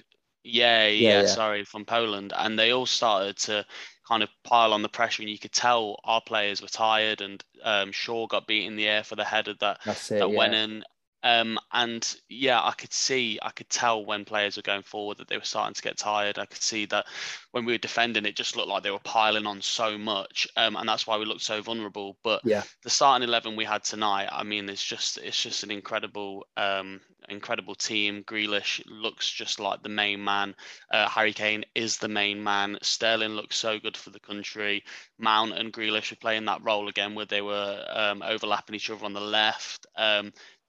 Yeah, 0.45 0.87
yeah, 0.87 0.89
yeah, 0.89 1.21
yeah, 1.21 1.27
sorry, 1.27 1.65
from 1.65 1.85
Poland, 1.85 2.33
and 2.35 2.59
they 2.59 2.73
all 2.73 2.87
started 2.87 3.37
to 3.39 3.67
kind 4.09 4.23
of 4.23 4.31
pile 4.43 4.73
on 4.73 4.83
the 4.83 4.89
pressure, 4.89 5.23
and 5.23 5.31
you 5.31 5.39
could 5.39 5.53
tell 5.53 6.01
our 6.05 6.21
players 6.21 6.63
were 6.63 6.69
tired, 6.69 7.21
and 7.21 7.45
um, 7.63 7.93
Shaw 7.93 8.27
got 8.27 8.47
beat 8.47 8.67
in 8.67 8.77
the 8.77 8.89
air 8.89 9.05
for 9.05 9.17
the 9.17 9.25
header 9.25 9.55
that 9.61 9.81
it, 9.87 9.97
that 10.09 10.31
yeah. 10.31 10.37
went 10.37 10.55
in, 10.55 10.83
um, 11.23 11.59
and 11.73 12.17
yeah, 12.29 12.61
I 12.63 12.73
could 12.73 12.93
see, 12.93 13.39
I 13.43 13.51
could 13.51 13.69
tell 13.69 14.05
when 14.05 14.25
players 14.25 14.57
were 14.57 14.63
going 14.63 14.83
forward 14.83 15.19
that 15.19 15.29
they 15.29 15.37
were 15.37 15.45
starting 15.45 15.75
to 15.75 15.83
get 15.83 15.97
tired. 15.97 16.39
I 16.39 16.47
could 16.47 16.63
see 16.63 16.87
that 16.87 17.07
when 17.53 17.65
we 17.65 17.73
were 17.73 17.79
defending, 17.79 18.27
it 18.27 18.37
just 18.37 18.57
looked 18.57 18.69
like 18.69 18.83
they 18.83 18.91
were 18.91 18.99
piling 19.01 19.47
on 19.47 19.61
so 19.61 19.99
much, 19.99 20.47
um, 20.57 20.77
and 20.77 20.89
that's 20.89 21.07
why 21.07 21.17
we 21.17 21.25
looked 21.25 21.43
so 21.43 21.63
vulnerable. 21.63 22.17
But 22.23 22.43
yeah, 22.45 22.63
the 22.83 22.91
starting 22.91 23.29
eleven 23.29 23.57
we 23.57 23.65
had 23.65 23.85
tonight, 23.85 24.29
I 24.31 24.43
mean, 24.45 24.69
it's 24.69 24.85
just, 24.85 25.19
it's 25.19 25.43
just 25.43 25.63
an 25.63 25.71
incredible, 25.71 26.47
um, 26.57 27.01
incredible 27.29 27.75
team. 27.75 28.25
Grealish 28.25 28.83
looks 28.87 29.31
just 29.31 29.61
like 29.61 29.83
the 29.83 29.89
main 29.89 30.23
man. 30.23 30.55
Uh, 30.91 31.09
Harry 31.09 31.33
Kane 31.33 31.65
is 31.75 31.99
the 31.99 32.09
main 32.09 32.43
man. 32.43 32.79
Sterling 32.83 33.33
looks 33.33 33.57
so 33.57 33.79
good 33.79 33.97
for 33.97 34.11
the 34.11 34.21
country. 34.21 34.85
Mount 35.19 35.53
and 35.53 35.73
Grealish 35.73 36.13
are 36.13 36.17
playing 36.17 36.47
that 36.47 36.63
role 36.63 36.89
again, 36.89 37.15
where 37.15 37.27
they 37.27 37.43
were 37.43 37.85
um, 37.91 38.23
overlapping 38.23 38.77
each 38.77 38.91
other 38.91 39.05
on 39.05 39.13
the 39.13 39.21
left. 39.21 39.87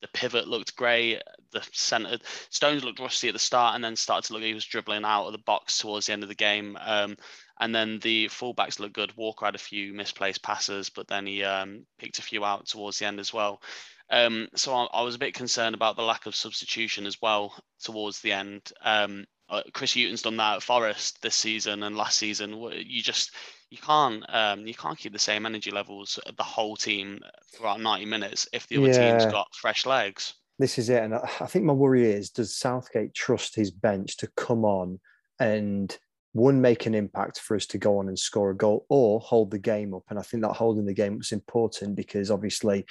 The 0.01 0.07
pivot 0.09 0.47
looked 0.47 0.75
great. 0.75 1.21
The 1.51 1.67
centre 1.71 2.19
Stones 2.49 2.83
looked 2.83 2.99
rusty 2.99 3.27
at 3.27 3.33
the 3.33 3.39
start, 3.39 3.75
and 3.75 3.83
then 3.83 3.95
started 3.95 4.27
to 4.27 4.33
look. 4.33 4.43
He 4.43 4.53
was 4.53 4.65
dribbling 4.65 5.05
out 5.05 5.25
of 5.25 5.33
the 5.33 5.39
box 5.39 5.77
towards 5.77 6.05
the 6.05 6.13
end 6.13 6.23
of 6.23 6.29
the 6.29 6.35
game. 6.35 6.77
Um, 6.79 7.17
and 7.59 7.75
then 7.75 7.99
the 7.99 8.27
fullbacks 8.27 8.79
looked 8.79 8.95
good. 8.95 9.15
Walker 9.17 9.45
had 9.45 9.55
a 9.55 9.59
few 9.59 9.93
misplaced 9.93 10.41
passes, 10.41 10.89
but 10.89 11.07
then 11.07 11.25
he 11.25 11.43
um, 11.43 11.85
picked 11.97 12.19
a 12.19 12.23
few 12.23 12.45
out 12.45 12.67
towards 12.67 12.99
the 12.99 13.05
end 13.05 13.19
as 13.19 13.33
well. 13.33 13.61
Um, 14.09 14.47
so 14.55 14.73
I, 14.73 14.85
I, 14.85 15.01
was 15.03 15.15
a 15.15 15.19
bit 15.19 15.35
concerned 15.35 15.75
about 15.75 15.95
the 15.95 16.01
lack 16.01 16.25
of 16.25 16.35
substitution 16.35 17.05
as 17.05 17.21
well 17.21 17.53
towards 17.83 18.21
the 18.21 18.31
end. 18.31 18.71
Um, 18.81 19.25
uh, 19.49 19.61
Chris 19.73 19.95
Hughton's 19.95 20.23
done 20.23 20.37
that 20.37 20.57
at 20.57 20.63
Forest 20.63 21.21
this 21.21 21.35
season 21.35 21.83
and 21.83 21.95
last 21.95 22.17
season. 22.17 22.53
You 22.71 23.03
just 23.03 23.31
you 23.69 23.77
can't 23.77 24.23
um, 24.29 24.65
you 24.65 24.73
can't 24.73 24.97
keep 24.97 25.13
the 25.13 25.19
same 25.19 25.45
energy 25.45 25.71
levels 25.71 26.19
the 26.37 26.43
whole 26.43 26.75
team 26.75 27.19
throughout 27.53 27.79
90 27.79 28.05
minutes 28.05 28.47
if 28.51 28.67
the 28.67 28.77
other 28.77 28.87
yeah. 28.87 29.17
team's 29.17 29.31
got 29.31 29.47
fresh 29.55 29.85
legs. 29.85 30.33
This 30.57 30.77
is 30.77 30.89
it, 30.89 31.03
and 31.03 31.15
I 31.15 31.45
think 31.45 31.63
my 31.63 31.73
worry 31.73 32.11
is: 32.11 32.29
does 32.29 32.57
Southgate 32.57 33.13
trust 33.13 33.55
his 33.55 33.71
bench 33.71 34.17
to 34.17 34.27
come 34.35 34.65
on 34.65 34.99
and 35.39 35.97
one 36.33 36.61
make 36.61 36.85
an 36.85 36.93
impact 36.93 37.39
for 37.39 37.55
us 37.55 37.65
to 37.67 37.77
go 37.77 37.97
on 37.97 38.07
and 38.09 38.19
score 38.19 38.51
a 38.51 38.57
goal, 38.57 38.85
or 38.89 39.21
hold 39.21 39.51
the 39.51 39.59
game 39.59 39.93
up? 39.93 40.03
And 40.09 40.19
I 40.19 40.21
think 40.21 40.43
that 40.43 40.53
holding 40.53 40.85
the 40.85 40.93
game 40.93 41.13
up 41.13 41.21
is 41.21 41.31
important 41.31 41.95
because 41.95 42.29
obviously 42.29 42.85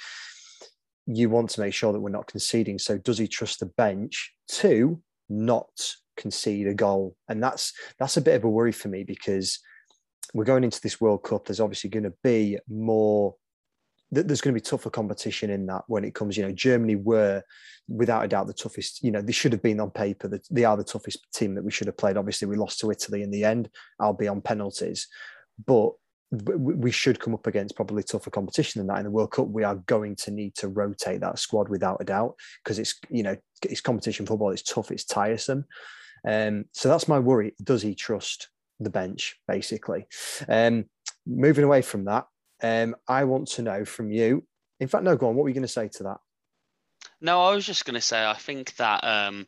you 1.05 1.29
want 1.29 1.51
to 1.51 1.61
make 1.61 1.73
sure 1.73 1.93
that 1.93 1.99
we're 1.99 2.09
not 2.09 2.27
conceding. 2.27 2.79
So 2.79 2.97
does 2.97 3.19
he 3.19 3.27
trust 3.27 3.59
the 3.59 3.67
bench 3.67 4.33
to 4.47 4.99
not 5.29 5.69
concede 6.17 6.67
a 6.67 6.73
goal? 6.73 7.15
And 7.27 7.41
that's 7.43 7.73
that's 7.99 8.17
a 8.17 8.21
bit 8.21 8.35
of 8.35 8.45
a 8.45 8.49
worry 8.49 8.71
for 8.71 8.87
me 8.87 9.03
because 9.03 9.59
we're 10.33 10.45
going 10.45 10.63
into 10.63 10.81
this 10.81 11.01
World 11.01 11.23
Cup. 11.23 11.45
There's 11.45 11.59
obviously 11.59 11.89
going 11.89 12.03
to 12.03 12.13
be 12.23 12.57
more. 12.67 13.35
There's 14.11 14.41
going 14.41 14.55
to 14.55 14.59
be 14.59 14.65
tougher 14.65 14.89
competition 14.89 15.51
in 15.51 15.67
that 15.67 15.83
when 15.87 16.03
it 16.03 16.15
comes. 16.15 16.35
You 16.35 16.43
know, 16.43 16.51
Germany 16.51 16.95
were, 16.95 17.43
without 17.87 18.25
a 18.25 18.27
doubt, 18.27 18.47
the 18.47 18.53
toughest. 18.53 19.03
You 19.03 19.11
know, 19.11 19.21
they 19.21 19.31
should 19.31 19.51
have 19.51 19.61
been 19.61 19.79
on 19.79 19.91
paper. 19.91 20.27
That 20.27 20.47
they 20.49 20.63
are 20.63 20.77
the 20.77 20.83
toughest 20.83 21.27
team 21.33 21.55
that 21.55 21.63
we 21.63 21.71
should 21.71 21.87
have 21.87 21.97
played. 21.97 22.17
Obviously, 22.17 22.47
we 22.47 22.55
lost 22.55 22.79
to 22.79 22.91
Italy 22.91 23.21
in 23.21 23.31
the 23.31 23.43
end. 23.43 23.69
I'll 23.99 24.13
be 24.13 24.27
on 24.27 24.41
penalties, 24.41 25.07
but 25.65 25.91
we 26.31 26.91
should 26.91 27.19
come 27.19 27.33
up 27.33 27.47
against 27.47 27.75
probably 27.75 28.03
tougher 28.03 28.29
competition 28.29 28.79
than 28.79 28.87
that 28.87 28.99
in 28.99 29.05
the 29.05 29.11
World 29.11 29.31
Cup. 29.31 29.47
We 29.47 29.63
are 29.63 29.75
going 29.75 30.15
to 30.17 30.31
need 30.31 30.53
to 30.55 30.67
rotate 30.67 31.21
that 31.21 31.39
squad 31.39 31.69
without 31.69 31.97
a 32.01 32.05
doubt 32.05 32.35
because 32.63 32.77
it's 32.77 32.99
you 33.09 33.23
know 33.23 33.35
it's 33.63 33.81
competition 33.81 34.25
football. 34.25 34.51
It's 34.51 34.61
tough. 34.61 34.91
It's 34.91 35.05
tiresome. 35.05 35.65
Um, 36.27 36.65
so 36.73 36.89
that's 36.89 37.07
my 37.07 37.19
worry. 37.19 37.53
Does 37.63 37.81
he 37.81 37.95
trust 37.95 38.49
the 38.79 38.89
bench, 38.89 39.37
basically. 39.47 40.07
Um, 40.47 40.85
moving 41.25 41.63
away 41.63 41.81
from 41.81 42.05
that, 42.05 42.27
um, 42.61 42.95
I 43.07 43.23
want 43.23 43.47
to 43.49 43.61
know 43.61 43.85
from 43.85 44.11
you. 44.11 44.45
In 44.79 44.87
fact, 44.87 45.03
no, 45.03 45.15
go 45.15 45.29
on. 45.29 45.35
What 45.35 45.43
were 45.43 45.49
you 45.49 45.55
going 45.55 45.61
to 45.63 45.67
say 45.67 45.87
to 45.89 46.03
that? 46.03 46.17
No, 47.21 47.41
I 47.43 47.53
was 47.53 47.65
just 47.65 47.85
going 47.85 47.95
to 47.95 48.01
say, 48.01 48.25
I 48.25 48.33
think 48.33 48.75
that 48.77 49.03
um, 49.03 49.47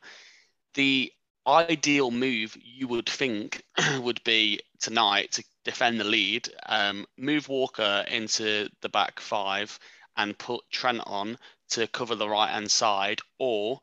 the 0.74 1.12
ideal 1.46 2.10
move 2.10 2.56
you 2.62 2.86
would 2.88 3.08
think 3.08 3.62
would 4.00 4.22
be 4.24 4.60
tonight 4.80 5.32
to 5.32 5.44
defend 5.64 5.98
the 5.98 6.04
lead, 6.04 6.48
um, 6.66 7.06
move 7.16 7.48
Walker 7.48 8.04
into 8.10 8.68
the 8.80 8.88
back 8.88 9.20
five 9.20 9.78
and 10.16 10.38
put 10.38 10.62
Trent 10.70 11.00
on 11.06 11.38
to 11.70 11.86
cover 11.86 12.14
the 12.14 12.28
right 12.28 12.50
hand 12.50 12.70
side, 12.70 13.20
or 13.38 13.80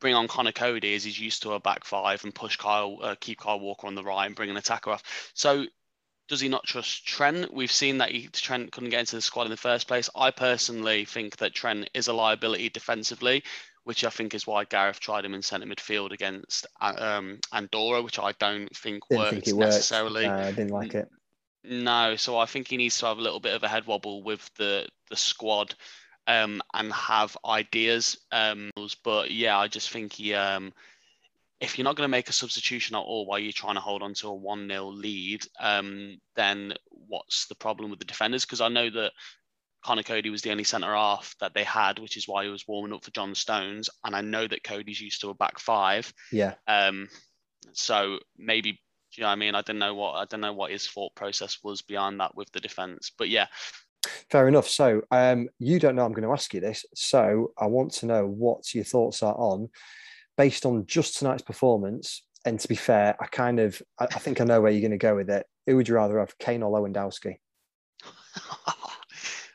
bring 0.00 0.14
on 0.14 0.28
Conor 0.28 0.52
Coady 0.52 0.94
as 0.94 1.04
he's 1.04 1.18
used 1.18 1.42
to 1.42 1.52
a 1.52 1.60
back 1.60 1.84
five 1.84 2.24
and 2.24 2.34
push 2.34 2.56
Kyle, 2.56 2.98
uh, 3.02 3.14
keep 3.18 3.40
Kyle 3.40 3.60
Walker 3.60 3.86
on 3.86 3.94
the 3.94 4.02
right 4.02 4.26
and 4.26 4.34
bring 4.34 4.50
an 4.50 4.56
attacker 4.56 4.90
off. 4.90 5.02
So 5.34 5.66
does 6.28 6.40
he 6.40 6.48
not 6.48 6.64
trust 6.64 7.06
Trent? 7.06 7.52
We've 7.52 7.70
seen 7.70 7.98
that 7.98 8.10
he, 8.10 8.28
Trent 8.28 8.72
couldn't 8.72 8.90
get 8.90 9.00
into 9.00 9.16
the 9.16 9.22
squad 9.22 9.44
in 9.44 9.50
the 9.50 9.56
first 9.56 9.86
place. 9.86 10.10
I 10.14 10.30
personally 10.30 11.04
think 11.04 11.36
that 11.36 11.54
Trent 11.54 11.88
is 11.94 12.08
a 12.08 12.12
liability 12.12 12.68
defensively, 12.68 13.44
which 13.84 14.04
I 14.04 14.10
think 14.10 14.34
is 14.34 14.46
why 14.46 14.64
Gareth 14.64 15.00
tried 15.00 15.24
him 15.24 15.34
in 15.34 15.42
centre 15.42 15.66
midfield 15.66 16.10
against 16.10 16.66
uh, 16.80 16.94
um, 16.98 17.38
Andorra, 17.52 18.02
which 18.02 18.18
I 18.18 18.32
don't 18.32 18.74
think 18.76 19.04
didn't 19.08 19.22
worked 19.22 19.44
think 19.44 19.56
necessarily. 19.56 20.26
No, 20.26 20.34
I 20.34 20.52
didn't 20.52 20.70
like 20.72 20.94
it. 20.94 21.08
No, 21.62 22.16
so 22.16 22.38
I 22.38 22.46
think 22.46 22.68
he 22.68 22.76
needs 22.76 22.98
to 22.98 23.06
have 23.06 23.18
a 23.18 23.22
little 23.22 23.40
bit 23.40 23.54
of 23.54 23.62
a 23.62 23.68
head 23.68 23.86
wobble 23.86 24.22
with 24.22 24.48
the 24.56 24.86
the 25.10 25.16
squad 25.16 25.74
um, 26.26 26.62
and 26.74 26.92
have 26.92 27.36
ideas. 27.44 28.18
Um, 28.32 28.70
but 29.04 29.30
yeah, 29.30 29.58
I 29.58 29.68
just 29.68 29.90
think 29.90 30.14
he, 30.14 30.34
um, 30.34 30.72
if 31.60 31.78
you're 31.78 31.84
not 31.84 31.96
going 31.96 32.08
to 32.08 32.10
make 32.10 32.28
a 32.28 32.32
substitution 32.32 32.96
at 32.96 33.00
all 33.00 33.26
while 33.26 33.38
you're 33.38 33.52
trying 33.52 33.74
to 33.74 33.80
hold 33.80 34.02
on 34.02 34.14
to 34.14 34.28
a 34.28 34.34
1 34.34 34.68
0 34.68 34.86
lead, 34.86 35.46
um, 35.60 36.18
then 36.34 36.74
what's 36.90 37.46
the 37.46 37.54
problem 37.54 37.90
with 37.90 37.98
the 37.98 38.04
defenders? 38.04 38.44
Because 38.44 38.60
I 38.60 38.68
know 38.68 38.90
that 38.90 39.12
Conor 39.82 40.02
Coady 40.02 40.30
was 40.30 40.42
the 40.42 40.50
only 40.50 40.64
centre 40.64 40.94
half 40.94 41.34
that 41.40 41.54
they 41.54 41.64
had, 41.64 41.98
which 41.98 42.16
is 42.16 42.28
why 42.28 42.44
he 42.44 42.50
was 42.50 42.66
warming 42.66 42.92
up 42.92 43.04
for 43.04 43.12
John 43.12 43.34
Stones. 43.34 43.88
And 44.04 44.14
I 44.14 44.20
know 44.20 44.46
that 44.46 44.64
Coady's 44.64 45.00
used 45.00 45.20
to 45.20 45.30
a 45.30 45.34
back 45.34 45.58
five. 45.58 46.12
Yeah. 46.32 46.54
Um, 46.66 47.08
so 47.72 48.18
maybe 48.36 48.80
you 49.16 49.22
know 49.22 49.28
what 49.28 49.32
I 49.32 49.36
mean? 49.36 49.54
I 49.54 49.62
don't 49.62 49.78
know 49.78 49.94
what 49.94 50.14
I 50.14 50.24
don't 50.24 50.40
know 50.40 50.52
what 50.52 50.70
his 50.70 50.86
thought 50.86 51.14
process 51.14 51.58
was 51.62 51.82
beyond 51.82 52.20
that 52.20 52.34
with 52.34 52.50
the 52.52 52.60
defense. 52.60 53.10
But 53.16 53.28
yeah, 53.28 53.46
Fair 54.30 54.48
enough. 54.48 54.68
So 54.68 55.02
um, 55.10 55.48
you 55.58 55.78
don't 55.78 55.96
know 55.96 56.04
I'm 56.04 56.12
going 56.12 56.26
to 56.26 56.32
ask 56.32 56.52
you 56.54 56.60
this. 56.60 56.84
So 56.94 57.52
I 57.58 57.66
want 57.66 57.92
to 57.94 58.06
know 58.06 58.26
what 58.26 58.74
your 58.74 58.84
thoughts 58.84 59.22
are 59.22 59.34
on, 59.34 59.68
based 60.36 60.66
on 60.66 60.86
just 60.86 61.18
tonight's 61.18 61.42
performance. 61.42 62.22
And 62.44 62.60
to 62.60 62.68
be 62.68 62.76
fair, 62.76 63.16
I 63.20 63.26
kind 63.26 63.58
of 63.58 63.80
I, 63.98 64.04
I 64.04 64.18
think 64.18 64.40
I 64.40 64.44
know 64.44 64.60
where 64.60 64.70
you're 64.70 64.80
going 64.80 64.90
to 64.92 64.98
go 64.98 65.16
with 65.16 65.30
it. 65.30 65.46
Who 65.66 65.76
would 65.76 65.88
you 65.88 65.96
rather 65.96 66.20
have, 66.20 66.38
Kane 66.38 66.62
or 66.62 66.70
Lewandowski? 66.70 67.36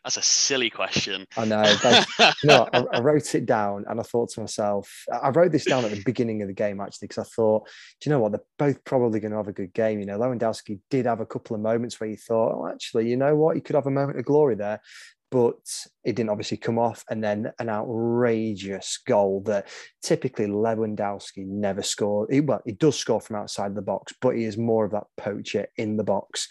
That's 0.03 0.17
a 0.17 0.21
silly 0.21 0.69
question. 0.69 1.27
I 1.37 1.45
know. 1.45 1.75
But, 1.83 2.35
no, 2.43 2.67
I, 2.73 2.83
I, 2.93 2.99
wrote 3.01 3.35
it 3.35 3.45
down 3.45 3.85
and 3.87 3.99
I 3.99 4.03
thought 4.03 4.31
to 4.31 4.39
myself, 4.39 5.05
I 5.21 5.29
wrote 5.29 5.51
this 5.51 5.65
down 5.65 5.85
at 5.85 5.91
the 5.91 6.01
beginning 6.03 6.41
of 6.41 6.47
the 6.47 6.53
game 6.53 6.81
actually, 6.81 7.07
because 7.07 7.27
I 7.27 7.29
thought, 7.35 7.67
do 7.99 8.09
you 8.09 8.15
know 8.15 8.19
what? 8.19 8.31
They're 8.31 8.41
both 8.57 8.83
probably 8.83 9.19
going 9.19 9.31
to 9.31 9.37
have 9.37 9.47
a 9.47 9.53
good 9.53 9.73
game. 9.73 9.99
You 9.99 10.07
know, 10.07 10.17
Lewandowski 10.17 10.79
did 10.89 11.05
have 11.05 11.19
a 11.19 11.25
couple 11.25 11.55
of 11.55 11.61
moments 11.61 11.99
where 11.99 12.09
you 12.09 12.17
thought, 12.17 12.55
oh, 12.55 12.67
actually, 12.67 13.09
you 13.09 13.17
know 13.17 13.35
what? 13.35 13.55
He 13.55 13.61
could 13.61 13.75
have 13.75 13.87
a 13.87 13.91
moment 13.91 14.17
of 14.17 14.25
glory 14.25 14.55
there. 14.55 14.81
But 15.29 15.61
it 16.03 16.17
didn't 16.17 16.29
obviously 16.31 16.57
come 16.57 16.77
off. 16.77 17.05
And 17.09 17.23
then 17.23 17.53
an 17.57 17.69
outrageous 17.69 18.99
goal 19.07 19.41
that 19.45 19.69
typically 20.01 20.47
Lewandowski 20.47 21.45
never 21.45 21.81
scored. 21.81 22.33
He, 22.33 22.41
well, 22.41 22.61
he 22.65 22.73
does 22.73 22.97
score 22.97 23.21
from 23.21 23.37
outside 23.37 23.73
the 23.73 23.81
box, 23.81 24.13
but 24.19 24.35
he 24.35 24.43
is 24.43 24.57
more 24.57 24.83
of 24.83 24.91
that 24.91 25.05
poacher 25.15 25.67
in 25.77 25.95
the 25.95 26.03
box. 26.03 26.49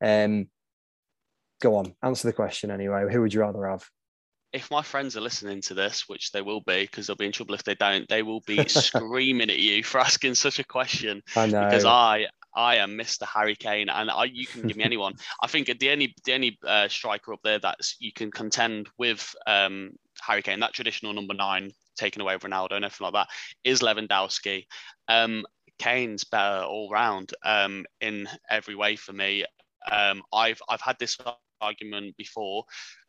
Um, 0.00 0.46
go 1.62 1.76
on, 1.76 1.94
answer 2.02 2.28
the 2.28 2.32
question 2.32 2.70
anyway. 2.70 3.06
Who 3.10 3.22
would 3.22 3.32
you 3.32 3.40
rather 3.40 3.66
have? 3.66 3.88
If 4.52 4.70
my 4.70 4.82
friends 4.82 5.16
are 5.16 5.22
listening 5.22 5.62
to 5.62 5.74
this, 5.74 6.08
which 6.08 6.32
they 6.32 6.42
will 6.42 6.60
be, 6.60 6.82
because 6.82 7.06
they'll 7.06 7.16
be 7.16 7.24
in 7.24 7.32
trouble 7.32 7.54
if 7.54 7.64
they 7.64 7.74
don't, 7.76 8.06
they 8.08 8.22
will 8.22 8.42
be 8.46 8.68
screaming 8.68 9.48
at 9.48 9.58
you 9.58 9.82
for 9.82 9.98
asking 9.98 10.34
such 10.34 10.58
a 10.58 10.64
question. 10.64 11.22
I 11.34 11.46
know. 11.46 11.64
Because 11.64 11.86
I 11.86 12.26
I 12.54 12.76
am 12.76 12.98
Mr. 12.98 13.26
Harry 13.26 13.56
Kane, 13.56 13.88
and 13.88 14.10
I, 14.10 14.24
you 14.24 14.46
can 14.46 14.66
give 14.66 14.76
me 14.76 14.84
anyone. 14.92 15.14
I 15.42 15.46
think 15.46 15.66
the 15.78 15.90
only 15.90 16.14
the 16.24 16.34
only 16.34 16.58
uh, 16.66 16.88
striker 16.88 17.32
up 17.32 17.40
there 17.42 17.58
that 17.60 17.78
you 17.98 18.12
can 18.12 18.30
contend 18.30 18.88
with 18.98 19.34
um, 19.46 19.92
Harry 20.20 20.42
Kane, 20.42 20.60
that 20.60 20.74
traditional 20.74 21.14
number 21.14 21.34
nine, 21.34 21.70
taking 21.96 22.20
away 22.20 22.36
Ronaldo, 22.36 22.72
and 22.72 22.84
everything 22.84 23.06
like 23.06 23.14
that, 23.14 23.28
is 23.64 23.80
Lewandowski. 23.80 24.66
Um, 25.08 25.46
Kane's 25.78 26.24
better 26.24 26.64
all 26.64 26.90
round 26.90 27.32
um, 27.44 27.86
in 28.00 28.28
every 28.50 28.74
way 28.74 28.96
for 28.96 29.12
me. 29.12 29.44
Um, 29.90 30.22
I've 30.32 30.60
I've 30.68 30.80
had 30.80 30.98
this 30.98 31.16
argument 31.62 32.16
before. 32.16 32.64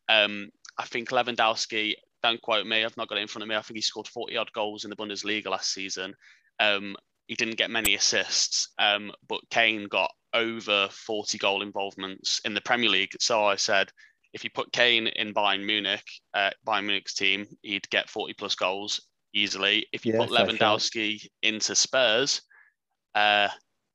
Um, 0.08 0.50
I 0.78 0.84
think 0.84 1.10
Lewandowski. 1.10 1.94
Don't 2.22 2.40
quote 2.40 2.66
me. 2.66 2.82
I've 2.82 2.96
not 2.96 3.08
got 3.08 3.18
it 3.18 3.22
in 3.22 3.28
front 3.28 3.42
of 3.42 3.48
me. 3.50 3.54
I 3.54 3.60
think 3.60 3.76
he 3.76 3.82
scored 3.82 4.08
40 4.08 4.38
odd 4.38 4.52
goals 4.54 4.84
in 4.84 4.90
the 4.90 4.96
Bundesliga 4.96 5.48
last 5.48 5.74
season. 5.74 6.14
Um, 6.58 6.96
he 7.26 7.34
didn't 7.34 7.58
get 7.58 7.70
many 7.70 7.94
assists, 7.94 8.68
um, 8.78 9.12
but 9.28 9.40
Kane 9.50 9.88
got 9.88 10.10
over 10.32 10.88
40 10.90 11.38
goal 11.38 11.62
involvements 11.62 12.40
in 12.44 12.54
the 12.54 12.60
Premier 12.62 12.88
League. 12.88 13.12
So 13.20 13.44
I 13.44 13.56
said, 13.56 13.90
if 14.32 14.42
you 14.42 14.50
put 14.50 14.72
Kane 14.72 15.06
in 15.06 15.32
Bayern 15.32 15.64
Munich, 15.64 16.04
uh, 16.34 16.50
Bayern 16.66 16.86
Munich's 16.86 17.14
team, 17.14 17.46
he'd 17.62 17.88
get 17.90 18.10
40 18.10 18.34
plus 18.34 18.54
goals 18.54 19.00
easily. 19.32 19.86
If 19.92 20.04
you 20.04 20.12
yeah, 20.12 20.18
put 20.18 20.30
Lewandowski 20.30 21.26
into 21.42 21.74
Spurs, 21.74 22.42
uh, 23.14 23.48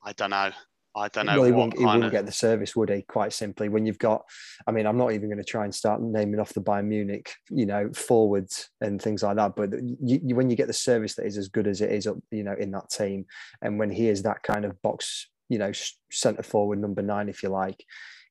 I 0.04 0.14
don't 0.14 0.30
know. 0.30 0.52
I 0.96 1.08
don't 1.10 1.28
know. 1.28 1.36
Well, 1.36 1.46
he, 1.46 1.52
wouldn't, 1.52 1.78
he 1.78 1.86
wouldn't, 1.86 2.12
get 2.12 2.26
the 2.26 2.32
service, 2.32 2.76
would 2.76 2.90
he? 2.90 3.04
Quite 3.04 3.32
simply, 3.32 3.70
when 3.70 3.86
you've 3.86 4.00
got, 4.00 4.24
I 4.68 4.72
mean, 4.72 4.86
I'm 4.86 4.98
not 4.98 5.12
even 5.12 5.30
going 5.30 5.38
to 5.38 5.44
try 5.44 5.64
and 5.64 5.74
start 5.74 6.02
naming 6.02 6.40
off 6.40 6.54
the 6.54 6.62
Bayern 6.62 6.86
Munich, 6.86 7.32
you 7.50 7.66
know, 7.66 7.90
forwards 7.94 8.70
and 8.82 9.02
things 9.02 9.24
like 9.24 9.36
that. 9.38 9.56
But 9.56 9.74
you, 9.74 10.20
you, 10.24 10.36
when 10.36 10.50
you 10.50 10.56
get 10.56 10.68
the 10.68 10.74
service 10.74 11.16
that 11.16 11.26
is 11.26 11.38
as 11.38 11.48
good 11.48 11.68
as 11.68 11.82
it 11.82 11.92
is, 11.92 12.08
up, 12.08 12.18
you 12.32 12.44
know, 12.44 12.56
in 12.58 12.72
that 12.72 12.90
team, 12.90 13.26
and 13.62 13.78
when 13.78 13.92
he 13.92 14.10
is 14.10 14.24
that 14.24 14.42
kind 14.44 14.66
of 14.66 14.82
box, 14.82 15.28
you 15.48 15.60
know, 15.60 15.72
centre 16.12 16.44
forward 16.44 16.80
number 16.80 17.02
nine, 17.02 17.30
if 17.30 17.44
you 17.44 17.50
like, 17.50 17.84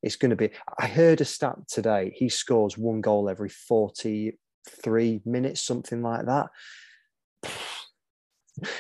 it's 0.02 0.16
going 0.16 0.30
to 0.30 0.36
be. 0.36 0.50
I 0.78 0.86
heard 0.86 1.20
a 1.20 1.24
stat 1.24 1.56
today. 1.68 2.12
He 2.14 2.28
scores 2.28 2.76
one 2.76 3.00
goal 3.00 3.28
every 3.28 3.48
43 3.48 5.20
minutes, 5.24 5.62
something 5.62 6.02
like 6.02 6.26
that 6.26 6.48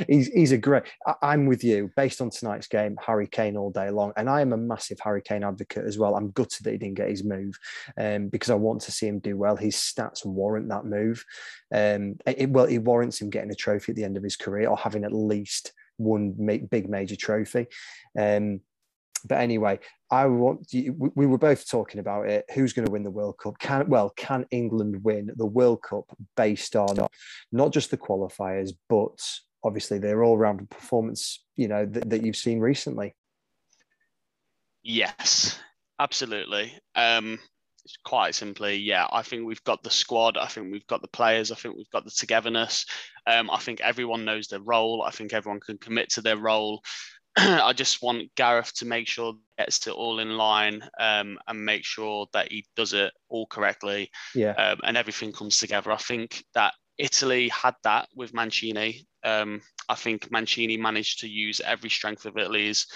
he's 0.06 0.28
he's 0.28 0.52
a 0.52 0.58
great. 0.58 0.84
I, 1.22 1.34
am 1.34 1.46
with 1.46 1.64
you. 1.64 1.90
Based 1.96 2.20
on 2.20 2.30
tonight's 2.30 2.66
game, 2.66 2.96
Harry 3.04 3.26
Kane 3.26 3.56
all 3.56 3.70
day 3.70 3.90
long, 3.90 4.12
and 4.16 4.28
I 4.28 4.40
am 4.40 4.52
a 4.52 4.56
massive 4.56 4.98
Harry 5.00 5.22
Kane 5.22 5.44
advocate 5.44 5.84
as 5.84 5.98
well. 5.98 6.14
I'm 6.14 6.30
gutted 6.30 6.64
that 6.64 6.72
he 6.72 6.78
didn't 6.78 6.96
get 6.96 7.10
his 7.10 7.24
move, 7.24 7.58
um, 7.98 8.28
because 8.28 8.50
I 8.50 8.54
want 8.54 8.82
to 8.82 8.92
see 8.92 9.06
him 9.06 9.18
do 9.18 9.36
well. 9.36 9.56
His 9.56 9.76
stats 9.76 10.24
warrant 10.24 10.68
that 10.68 10.84
move. 10.84 11.24
Um, 11.74 12.16
it, 12.26 12.50
well, 12.50 12.66
it 12.66 12.78
warrants 12.78 13.20
him 13.20 13.30
getting 13.30 13.50
a 13.50 13.54
trophy 13.54 13.92
at 13.92 13.96
the 13.96 14.04
end 14.04 14.16
of 14.16 14.22
his 14.22 14.36
career 14.36 14.68
or 14.68 14.76
having 14.76 15.04
at 15.04 15.12
least 15.12 15.72
one 15.96 16.32
big 16.70 16.88
major 16.88 17.16
trophy. 17.16 17.66
Um, 18.18 18.60
but 19.24 19.38
anyway, 19.38 19.80
I 20.10 20.26
want 20.26 20.68
we 20.72 21.26
were 21.26 21.38
both 21.38 21.68
talking 21.68 22.00
about 22.00 22.28
it. 22.28 22.44
Who's 22.54 22.72
going 22.72 22.86
to 22.86 22.92
win 22.92 23.02
the 23.02 23.10
World 23.10 23.38
Cup? 23.38 23.58
Can 23.58 23.88
well, 23.88 24.10
can 24.16 24.46
England 24.50 25.02
win 25.02 25.30
the 25.36 25.46
World 25.46 25.82
Cup 25.82 26.04
based 26.36 26.76
on 26.76 27.08
not 27.52 27.72
just 27.72 27.90
the 27.90 27.98
qualifiers, 27.98 28.72
but 28.88 29.18
obviously 29.64 29.98
their 29.98 30.22
all-round 30.22 30.68
performance, 30.70 31.44
you 31.56 31.68
know, 31.68 31.84
that, 31.86 32.10
that 32.10 32.22
you've 32.22 32.36
seen 32.36 32.60
recently. 32.60 33.14
Yes, 34.82 35.58
absolutely. 35.98 36.72
Um, 36.94 37.38
quite 38.04 38.34
simply, 38.34 38.76
yeah, 38.76 39.06
I 39.10 39.22
think 39.22 39.46
we've 39.46 39.64
got 39.64 39.82
the 39.82 39.90
squad. 39.90 40.36
I 40.36 40.46
think 40.46 40.70
we've 40.70 40.86
got 40.86 41.02
the 41.02 41.08
players. 41.08 41.50
I 41.50 41.56
think 41.56 41.76
we've 41.76 41.90
got 41.90 42.04
the 42.04 42.10
togetherness. 42.10 42.86
Um, 43.26 43.50
I 43.50 43.58
think 43.58 43.80
everyone 43.80 44.24
knows 44.24 44.48
their 44.48 44.60
role. 44.60 45.02
I 45.02 45.10
think 45.10 45.32
everyone 45.32 45.60
can 45.60 45.78
commit 45.78 46.10
to 46.10 46.22
their 46.22 46.36
role. 46.36 46.82
I 47.36 47.72
just 47.72 48.02
want 48.02 48.34
Gareth 48.36 48.74
to 48.76 48.86
make 48.86 49.08
sure 49.08 49.34
gets 49.58 49.86
it 49.86 49.92
all 49.92 50.20
in 50.20 50.30
line 50.36 50.82
um, 50.98 51.38
and 51.46 51.64
make 51.64 51.84
sure 51.84 52.26
that 52.32 52.50
he 52.50 52.64
does 52.76 52.92
it 52.92 53.12
all 53.28 53.46
correctly. 53.46 54.10
Yeah. 54.34 54.52
Um, 54.52 54.80
and 54.84 54.96
everything 54.96 55.32
comes 55.32 55.58
together. 55.58 55.92
I 55.92 55.96
think 55.96 56.44
that 56.54 56.74
Italy 56.98 57.48
had 57.48 57.74
that 57.84 58.08
with 58.14 58.34
Mancini. 58.34 59.06
Um, 59.24 59.62
I 59.88 59.94
think 59.94 60.30
Mancini 60.30 60.76
managed 60.76 61.20
to 61.20 61.28
use 61.28 61.60
every 61.60 61.90
strength 61.90 62.26
of 62.26 62.36
Italy's. 62.36 62.86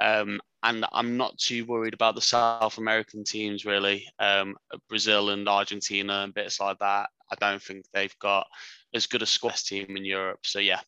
Um, 0.00 0.40
and 0.62 0.84
I'm 0.92 1.16
not 1.16 1.38
too 1.38 1.64
worried 1.64 1.94
about 1.94 2.14
the 2.14 2.20
South 2.20 2.78
American 2.78 3.24
teams, 3.24 3.64
really. 3.64 4.06
Um, 4.18 4.56
Brazil 4.88 5.30
and 5.30 5.48
Argentina 5.48 6.22
and 6.24 6.34
bits 6.34 6.60
like 6.60 6.78
that. 6.80 7.08
I 7.30 7.34
don't 7.36 7.62
think 7.62 7.86
they've 7.92 8.18
got 8.18 8.46
as 8.94 9.06
good 9.06 9.22
a 9.22 9.26
squad 9.26 9.56
team 9.56 9.96
in 9.96 10.04
Europe. 10.04 10.40
So, 10.44 10.58
yeah, 10.58 10.80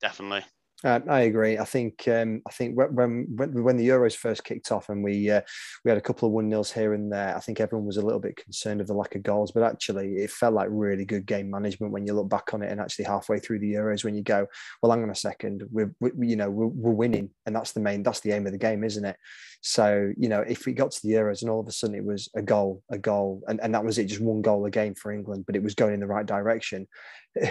definitely. 0.00 0.44
Uh, 0.84 1.00
I 1.08 1.20
agree. 1.22 1.56
I 1.56 1.64
think 1.64 2.06
um, 2.06 2.42
I 2.46 2.52
think 2.52 2.76
when, 2.76 3.26
when 3.34 3.64
when 3.64 3.76
the 3.78 3.88
Euros 3.88 4.14
first 4.14 4.44
kicked 4.44 4.70
off 4.70 4.90
and 4.90 5.02
we 5.02 5.30
uh, 5.30 5.40
we 5.84 5.90
had 5.90 5.96
a 5.96 6.02
couple 6.02 6.28
of 6.28 6.34
one 6.34 6.50
nils 6.50 6.70
here 6.70 6.92
and 6.92 7.10
there, 7.10 7.34
I 7.34 7.40
think 7.40 7.60
everyone 7.60 7.86
was 7.86 7.96
a 7.96 8.04
little 8.04 8.20
bit 8.20 8.36
concerned 8.36 8.82
of 8.82 8.86
the 8.86 8.92
lack 8.94 9.14
of 9.14 9.22
goals. 9.22 9.52
But 9.52 9.62
actually, 9.62 10.16
it 10.16 10.30
felt 10.30 10.52
like 10.52 10.68
really 10.70 11.06
good 11.06 11.24
game 11.24 11.50
management 11.50 11.94
when 11.94 12.06
you 12.06 12.12
look 12.12 12.28
back 12.28 12.52
on 12.52 12.62
it. 12.62 12.70
And 12.70 12.78
actually, 12.78 13.06
halfway 13.06 13.38
through 13.38 13.60
the 13.60 13.72
Euros, 13.72 14.04
when 14.04 14.14
you 14.14 14.22
go, 14.22 14.46
well, 14.82 14.92
hang 14.92 15.02
on 15.02 15.10
a 15.10 15.14
second, 15.14 15.62
we're 15.70 15.94
we, 15.98 16.28
you 16.28 16.36
know 16.36 16.50
we're, 16.50 16.66
we're 16.66 16.92
winning, 16.92 17.30
and 17.46 17.56
that's 17.56 17.72
the 17.72 17.80
main 17.80 18.02
that's 18.02 18.20
the 18.20 18.32
aim 18.32 18.46
of 18.46 18.52
the 18.52 18.58
game, 18.58 18.84
isn't 18.84 19.04
it? 19.04 19.16
So 19.62 20.12
you 20.16 20.28
know, 20.28 20.40
if 20.40 20.66
we 20.66 20.72
got 20.72 20.92
to 20.92 21.00
the 21.02 21.14
Euros 21.14 21.42
and 21.42 21.50
all 21.50 21.60
of 21.60 21.68
a 21.68 21.72
sudden 21.72 21.96
it 21.96 22.04
was 22.04 22.28
a 22.34 22.42
goal, 22.42 22.82
a 22.90 22.98
goal, 22.98 23.42
and, 23.48 23.60
and 23.62 23.74
that 23.74 23.84
was 23.84 23.98
it, 23.98 24.04
just 24.06 24.20
one 24.20 24.42
goal 24.42 24.64
a 24.66 24.70
game 24.70 24.94
for 24.94 25.12
England, 25.12 25.44
but 25.46 25.56
it 25.56 25.62
was 25.62 25.74
going 25.74 25.94
in 25.94 26.00
the 26.00 26.06
right 26.06 26.26
direction 26.26 26.86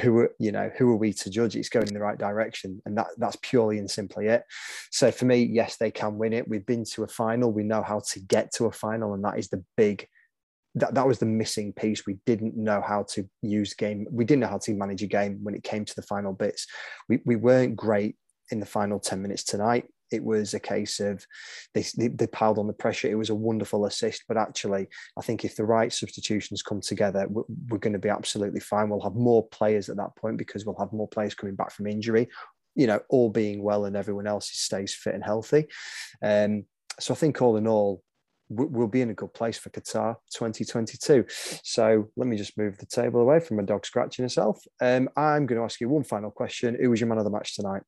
who 0.02 0.28
you 0.40 0.52
know 0.52 0.72
who 0.78 0.90
are 0.92 0.98
we 0.98 1.14
to 1.14 1.30
judge? 1.30 1.56
It's 1.56 1.70
going 1.70 1.88
in 1.88 1.94
the 1.94 2.00
right 2.00 2.18
direction 2.18 2.82
and 2.86 2.98
that 2.98 3.08
that's 3.18 3.38
purely 3.42 3.78
and 3.78 3.90
simply 3.90 4.28
it. 4.28 4.44
So 4.92 5.12
for 5.12 5.26
me 5.26 5.44
yes 5.44 5.78
they 5.78 5.92
can 5.92 6.18
win 6.18 6.34
it. 6.34 6.48
We've 6.48 6.66
been 6.66 6.86
to 6.94 7.04
a 7.04 7.08
final. 7.08 7.52
We 7.52 7.64
know 7.64 7.84
how 7.84 8.02
to 8.12 8.20
get 8.20 8.54
to 8.56 8.66
a 8.66 8.72
final 8.72 9.14
and 9.14 9.24
that 9.24 9.38
is 9.38 9.50
the 9.50 9.64
big 9.78 10.08
that, 10.78 10.94
that 10.96 11.08
was 11.08 11.20
the 11.20 11.26
missing 11.26 11.72
piece. 11.72 12.06
We 12.06 12.18
didn't 12.26 12.58
know 12.58 12.84
how 12.86 13.06
to 13.12 13.30
use 13.42 13.74
game 13.74 14.08
we 14.12 14.26
didn't 14.26 14.42
know 14.42 14.48
how 14.48 14.60
to 14.60 14.74
manage 14.74 15.04
a 15.04 15.08
game 15.08 15.40
when 15.44 15.56
it 15.56 15.64
came 15.64 15.86
to 15.86 15.96
the 15.96 16.02
final 16.02 16.34
bits. 16.34 16.68
We, 17.08 17.20
we 17.26 17.36
weren't 17.36 17.76
great 17.76 18.16
in 18.52 18.60
the 18.60 18.66
final 18.66 19.00
10 19.00 19.22
minutes 19.22 19.44
tonight 19.44 19.86
it 20.12 20.24
was 20.24 20.54
a 20.54 20.60
case 20.60 21.00
of 21.00 21.26
they, 21.74 21.84
they 21.96 22.28
piled 22.28 22.58
on 22.58 22.68
the 22.68 22.74
pressure. 22.74 23.10
It 23.10 23.18
was 23.18 23.30
a 23.30 23.36
wonderful 23.36 23.86
assist, 23.86 24.24
but 24.28 24.38
actually, 24.38 24.88
I 25.18 25.22
think 25.22 25.44
if 25.44 25.56
the 25.56 25.66
right 25.66 25.92
substitutions 25.92 26.62
come 26.62 26.82
together, 26.82 27.28
we're, 27.30 27.44
we're 27.70 27.78
going 27.78 27.94
to 27.94 28.00
be 28.00 28.10
absolutely 28.10 28.60
fine. 28.60 28.90
We'll 28.90 29.02
have 29.02 29.16
more 29.16 29.48
players 29.48 29.90
at 29.90 29.98
that 29.98 30.16
point 30.16 30.38
because 30.38 30.66
we'll 30.66 30.80
have 30.80 30.94
more 30.94 31.08
players 31.08 31.36
coming 31.36 31.56
back 31.56 31.72
from 31.72 31.88
injury. 31.88 32.30
You 32.76 32.88
know, 32.88 33.00
all 33.10 33.30
being 33.30 33.64
well 33.64 33.86
and 33.86 33.96
everyone 33.96 34.28
else 34.28 34.50
stays 34.52 34.94
fit 34.94 35.16
and 35.16 35.24
healthy. 35.24 35.68
Um, 36.22 36.66
so 37.00 37.14
I 37.14 37.18
think 37.18 37.42
all 37.42 37.58
in 37.58 37.68
all, 37.68 38.04
we'll 38.50 38.88
be 38.88 39.02
in 39.02 39.10
a 39.10 39.16
good 39.16 39.34
place 39.34 39.58
for 39.58 39.70
Qatar 39.70 40.16
2022. 40.34 41.26
So 41.64 42.10
let 42.16 42.28
me 42.28 42.38
just 42.38 42.58
move 42.58 42.78
the 42.78 42.86
table 42.86 43.22
away 43.22 43.40
from 43.40 43.58
my 43.58 43.64
dog 43.64 43.86
scratching 43.86 44.24
herself. 44.24 44.62
Um, 44.82 45.10
I'm 45.18 45.46
going 45.46 45.60
to 45.60 45.66
ask 45.66 45.82
you 45.82 45.90
one 45.90 46.04
final 46.04 46.32
question. 46.32 46.78
Who 46.80 46.90
was 46.90 47.00
your 47.00 47.10
man 47.10 47.18
of 47.18 47.24
the 47.24 47.32
match 47.32 47.56
tonight? 47.56 47.82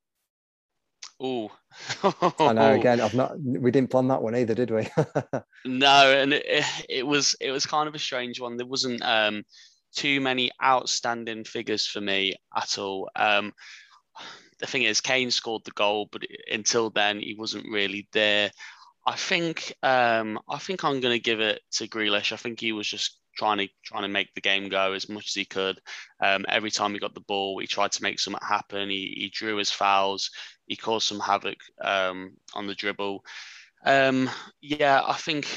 Oh, 1.19 1.51
I 2.39 2.53
know. 2.53 2.73
Again, 2.79 3.01
I've 3.01 3.13
not. 3.13 3.39
We 3.39 3.71
didn't 3.71 3.89
plan 3.89 4.07
that 4.09 4.21
one 4.21 4.35
either, 4.35 4.53
did 4.53 4.71
we? 4.71 4.87
no, 5.65 6.11
and 6.11 6.33
it, 6.33 6.65
it 6.89 7.07
was 7.07 7.35
it 7.41 7.51
was 7.51 7.65
kind 7.65 7.87
of 7.87 7.95
a 7.95 7.99
strange 7.99 8.39
one. 8.39 8.57
There 8.57 8.67
wasn't 8.67 9.01
um, 9.03 9.43
too 9.95 10.21
many 10.21 10.51
outstanding 10.63 11.43
figures 11.43 11.87
for 11.87 12.01
me 12.01 12.35
at 12.55 12.77
all. 12.77 13.09
Um, 13.15 13.53
the 14.59 14.67
thing 14.67 14.83
is, 14.83 15.01
Kane 15.01 15.31
scored 15.31 15.63
the 15.65 15.71
goal, 15.71 16.07
but 16.11 16.23
until 16.51 16.89
then, 16.89 17.19
he 17.19 17.35
wasn't 17.37 17.71
really 17.71 18.07
there. 18.13 18.51
I 19.05 19.15
think 19.15 19.73
um, 19.83 20.39
I 20.49 20.57
think 20.57 20.83
I'm 20.83 20.99
going 20.99 21.15
to 21.15 21.23
give 21.23 21.39
it 21.39 21.61
to 21.73 21.87
Grealish. 21.87 22.31
I 22.31 22.35
think 22.35 22.59
he 22.59 22.73
was 22.73 22.87
just 22.87 23.19
trying 23.37 23.59
to 23.59 23.67
trying 23.85 24.01
to 24.01 24.09
make 24.09 24.33
the 24.33 24.41
game 24.41 24.67
go 24.67 24.93
as 24.93 25.07
much 25.07 25.27
as 25.27 25.33
he 25.33 25.45
could. 25.45 25.79
Um, 26.21 26.45
every 26.49 26.71
time 26.71 26.93
he 26.93 26.99
got 26.99 27.13
the 27.13 27.21
ball, 27.21 27.59
he 27.59 27.67
tried 27.67 27.93
to 27.93 28.03
make 28.03 28.19
something 28.19 28.41
happen. 28.45 28.89
He, 28.89 29.15
he 29.17 29.29
drew 29.33 29.57
his 29.57 29.71
fouls. 29.71 30.31
He 30.67 30.75
caused 30.75 31.07
some 31.07 31.19
havoc 31.19 31.57
um, 31.81 32.33
on 32.53 32.67
the 32.67 32.75
dribble. 32.75 33.23
Um, 33.85 34.29
yeah, 34.61 35.01
I 35.05 35.13
think 35.13 35.47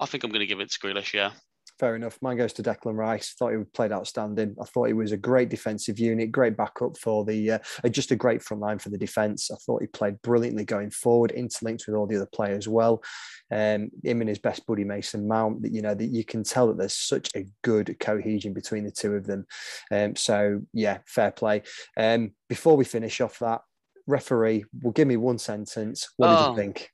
I 0.00 0.06
think 0.06 0.24
I'm 0.24 0.30
going 0.30 0.40
to 0.40 0.46
give 0.46 0.60
it 0.60 0.70
to 0.70 0.78
Grealish. 0.78 1.12
Yeah 1.12 1.32
fair 1.78 1.96
enough. 1.96 2.18
Mine 2.22 2.36
goes 2.36 2.52
to 2.54 2.62
Declan 2.62 2.96
Rice. 2.96 3.34
I 3.34 3.36
thought 3.38 3.56
he 3.56 3.64
played 3.72 3.92
outstanding. 3.92 4.54
I 4.60 4.64
thought 4.64 4.86
he 4.86 4.92
was 4.92 5.12
a 5.12 5.16
great 5.16 5.48
defensive 5.48 5.98
unit, 5.98 6.30
great 6.30 6.56
backup 6.56 6.96
for 6.98 7.24
the, 7.24 7.52
uh, 7.52 7.58
just 7.90 8.12
a 8.12 8.16
great 8.16 8.42
front 8.42 8.62
line 8.62 8.78
for 8.78 8.90
the 8.90 8.98
defence. 8.98 9.50
I 9.50 9.56
thought 9.56 9.82
he 9.82 9.88
played 9.88 10.22
brilliantly 10.22 10.64
going 10.64 10.90
forward, 10.90 11.32
interlinked 11.32 11.84
with 11.86 11.96
all 11.96 12.06
the 12.06 12.16
other 12.16 12.28
players 12.32 12.68
well. 12.68 13.02
Um, 13.50 13.90
him 14.02 14.20
and 14.20 14.28
his 14.28 14.38
best 14.38 14.66
buddy 14.66 14.84
Mason 14.84 15.26
Mount. 15.26 15.62
That 15.62 15.72
you 15.72 15.82
know 15.82 15.94
that 15.94 16.06
you 16.06 16.24
can 16.24 16.44
tell 16.44 16.68
that 16.68 16.78
there's 16.78 16.96
such 16.96 17.30
a 17.36 17.46
good 17.62 17.96
cohesion 18.00 18.52
between 18.52 18.84
the 18.84 18.90
two 18.90 19.14
of 19.14 19.26
them. 19.26 19.46
Um, 19.90 20.16
so 20.16 20.62
yeah, 20.72 20.98
fair 21.06 21.30
play. 21.30 21.62
Um, 21.96 22.32
before 22.48 22.76
we 22.76 22.84
finish 22.84 23.20
off 23.20 23.38
that, 23.40 23.60
referee 24.06 24.64
will 24.82 24.92
give 24.92 25.08
me 25.08 25.16
one 25.16 25.38
sentence. 25.38 26.10
What 26.16 26.28
oh. 26.28 26.30
did 26.30 26.40
you 26.40 26.52
oh. 26.52 26.56
think? 26.56 26.90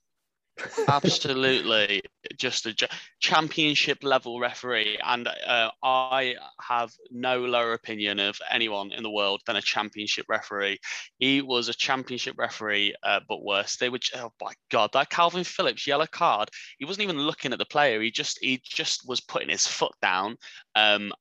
Absolutely 0.88 2.03
just 2.37 2.66
a 2.66 2.88
championship 3.20 3.99
level 4.03 4.40
referee, 4.40 4.99
and 5.05 5.29
uh, 5.29 5.70
I 5.83 6.35
have 6.61 6.90
no 7.11 7.40
lower 7.40 7.73
opinion 7.73 8.20
of 8.20 8.38
anyone 8.51 8.92
in 8.92 9.03
the 9.03 9.11
world 9.11 9.40
than 9.46 9.57
a 9.57 9.62
championship 9.62 10.27
referee. 10.29 10.79
He 11.18 11.42
was 11.42 11.68
a 11.68 11.75
championship 11.75 12.37
referee, 12.38 12.94
uh, 13.03 13.20
but 13.29 13.44
worse. 13.44 13.77
They 13.77 13.88
would. 13.88 14.03
Oh 14.14 14.33
my 14.40 14.53
god, 14.70 14.90
that 14.92 15.11
Kalvin 15.11 15.46
Phillips 15.46 15.87
yellow 15.87 16.07
card. 16.07 16.51
He 16.79 16.85
wasn't 16.85 17.05
even 17.05 17.18
looking 17.18 17.53
at 17.53 17.59
the 17.59 17.66
player. 17.66 18.01
He 18.01 18.11
just 18.11 18.38
he 18.40 18.61
just 18.64 19.09
was 19.09 19.20
putting 19.20 19.49
his 19.49 19.66
foot 19.66 19.92
down. 20.03 20.37
Um, 20.75 21.12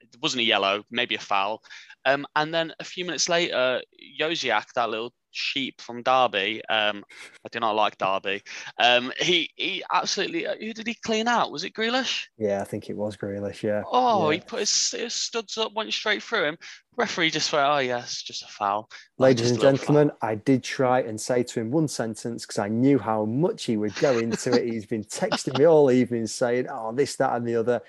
it 0.00 0.16
wasn't 0.22 0.40
a 0.40 0.44
yellow, 0.44 0.84
maybe 0.90 1.14
a 1.14 1.20
foul. 1.20 1.62
Um, 2.04 2.26
and 2.34 2.52
then 2.52 2.72
a 2.80 2.84
few 2.84 3.04
minutes 3.04 3.28
later, 3.28 3.82
Jóźwiak, 4.18 4.66
that 4.74 4.88
little 4.88 5.12
sheep 5.32 5.80
from 5.80 6.02
Derby. 6.02 6.62
Um, 6.68 7.04
I 7.44 7.48
do 7.50 7.60
not 7.60 7.76
like 7.76 7.98
Derby. 7.98 8.42
Um, 8.78 9.12
he 9.18 9.50
he 9.56 9.82
absolutely. 9.92 10.46
Uh, 10.46 10.56
who 10.58 10.72
did 10.72 10.86
he 10.86 10.94
clean 10.94 11.28
out? 11.28 11.52
Was 11.52 11.64
it 11.64 11.74
Grealish? 11.74 12.26
Yeah, 12.38 12.60
I 12.60 12.64
think 12.64 12.90
it 12.90 12.96
was 12.96 13.16
Grealish. 13.16 13.62
Yeah. 13.62 13.82
Oh, 13.90 14.30
yeah. 14.30 14.36
he 14.36 14.40
put 14.40 14.60
his, 14.60 14.90
his, 14.90 15.14
studs 15.14 15.58
up, 15.58 15.72
went 15.74 15.92
straight 15.92 16.22
through 16.22 16.44
him. 16.44 16.58
Referee 16.96 17.30
just 17.30 17.52
went, 17.52 17.66
"Oh 17.66 17.78
yes, 17.78 18.22
just 18.22 18.42
a 18.42 18.46
foul." 18.46 18.90
Ladies 19.18 19.52
and 19.52 19.60
gentlemen, 19.60 20.10
I 20.20 20.34
did 20.34 20.62
try 20.62 21.00
and 21.00 21.20
say 21.20 21.42
to 21.42 21.60
him 21.60 21.70
one 21.70 21.88
sentence 21.88 22.44
because 22.44 22.58
I 22.58 22.68
knew 22.68 22.98
how 22.98 23.24
much 23.24 23.64
he 23.64 23.76
would 23.76 23.94
go 23.96 24.18
into 24.18 24.52
it. 24.52 24.70
He's 24.70 24.86
been 24.86 25.04
texting 25.04 25.58
me 25.58 25.66
all 25.66 25.90
evening 25.90 26.26
saying, 26.26 26.66
"Oh, 26.70 26.92
this, 26.92 27.16
that, 27.16 27.34
and 27.34 27.46
the 27.46 27.56
other." 27.56 27.80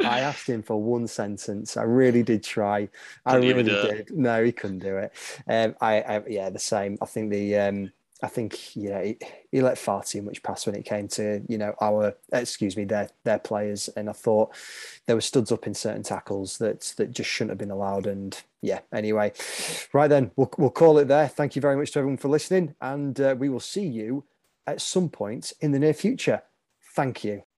I 0.00 0.20
asked 0.20 0.46
him 0.46 0.62
for 0.62 0.80
one 0.80 1.06
sentence. 1.06 1.76
I 1.76 1.82
really 1.82 2.22
did 2.22 2.42
try. 2.42 2.88
I 3.24 3.36
really 3.36 3.62
did. 3.62 4.10
No, 4.10 4.44
he 4.44 4.52
couldn't 4.52 4.80
do 4.80 4.96
it. 4.98 5.12
Um, 5.48 5.74
I, 5.80 6.00
I, 6.00 6.22
yeah, 6.28 6.50
the 6.50 6.58
same. 6.58 6.98
I 7.00 7.06
think 7.06 7.30
the 7.30 7.56
um, 7.56 7.92
I 8.22 8.28
think 8.28 8.74
you 8.74 8.90
know 8.90 9.02
he, 9.02 9.18
he, 9.50 9.60
let 9.60 9.78
far 9.78 10.02
too 10.02 10.22
much 10.22 10.42
pass 10.42 10.66
when 10.66 10.74
it 10.74 10.84
came 10.84 11.08
to 11.08 11.42
you 11.48 11.58
know 11.58 11.74
our 11.80 12.14
excuse 12.32 12.76
me 12.76 12.84
their 12.84 13.08
their 13.24 13.38
players, 13.38 13.88
and 13.96 14.08
I 14.08 14.12
thought 14.12 14.54
there 15.06 15.16
were 15.16 15.22
studs 15.22 15.52
up 15.52 15.66
in 15.66 15.74
certain 15.74 16.02
tackles 16.02 16.58
that 16.58 16.94
that 16.96 17.12
just 17.12 17.30
shouldn't 17.30 17.52
have 17.52 17.58
been 17.58 17.70
allowed. 17.70 18.06
And 18.06 18.40
yeah, 18.62 18.80
anyway, 18.92 19.32
right 19.92 20.08
then 20.08 20.30
we'll 20.36 20.50
we'll 20.58 20.70
call 20.70 20.98
it 20.98 21.08
there. 21.08 21.28
Thank 21.28 21.56
you 21.56 21.62
very 21.62 21.76
much 21.76 21.92
to 21.92 22.00
everyone 22.00 22.18
for 22.18 22.28
listening, 22.28 22.74
and 22.80 23.18
uh, 23.20 23.34
we 23.38 23.48
will 23.48 23.60
see 23.60 23.86
you 23.86 24.24
at 24.66 24.80
some 24.80 25.08
point 25.08 25.52
in 25.60 25.72
the 25.72 25.78
near 25.78 25.94
future. 25.94 26.42
Thank 26.94 27.24
you. 27.24 27.46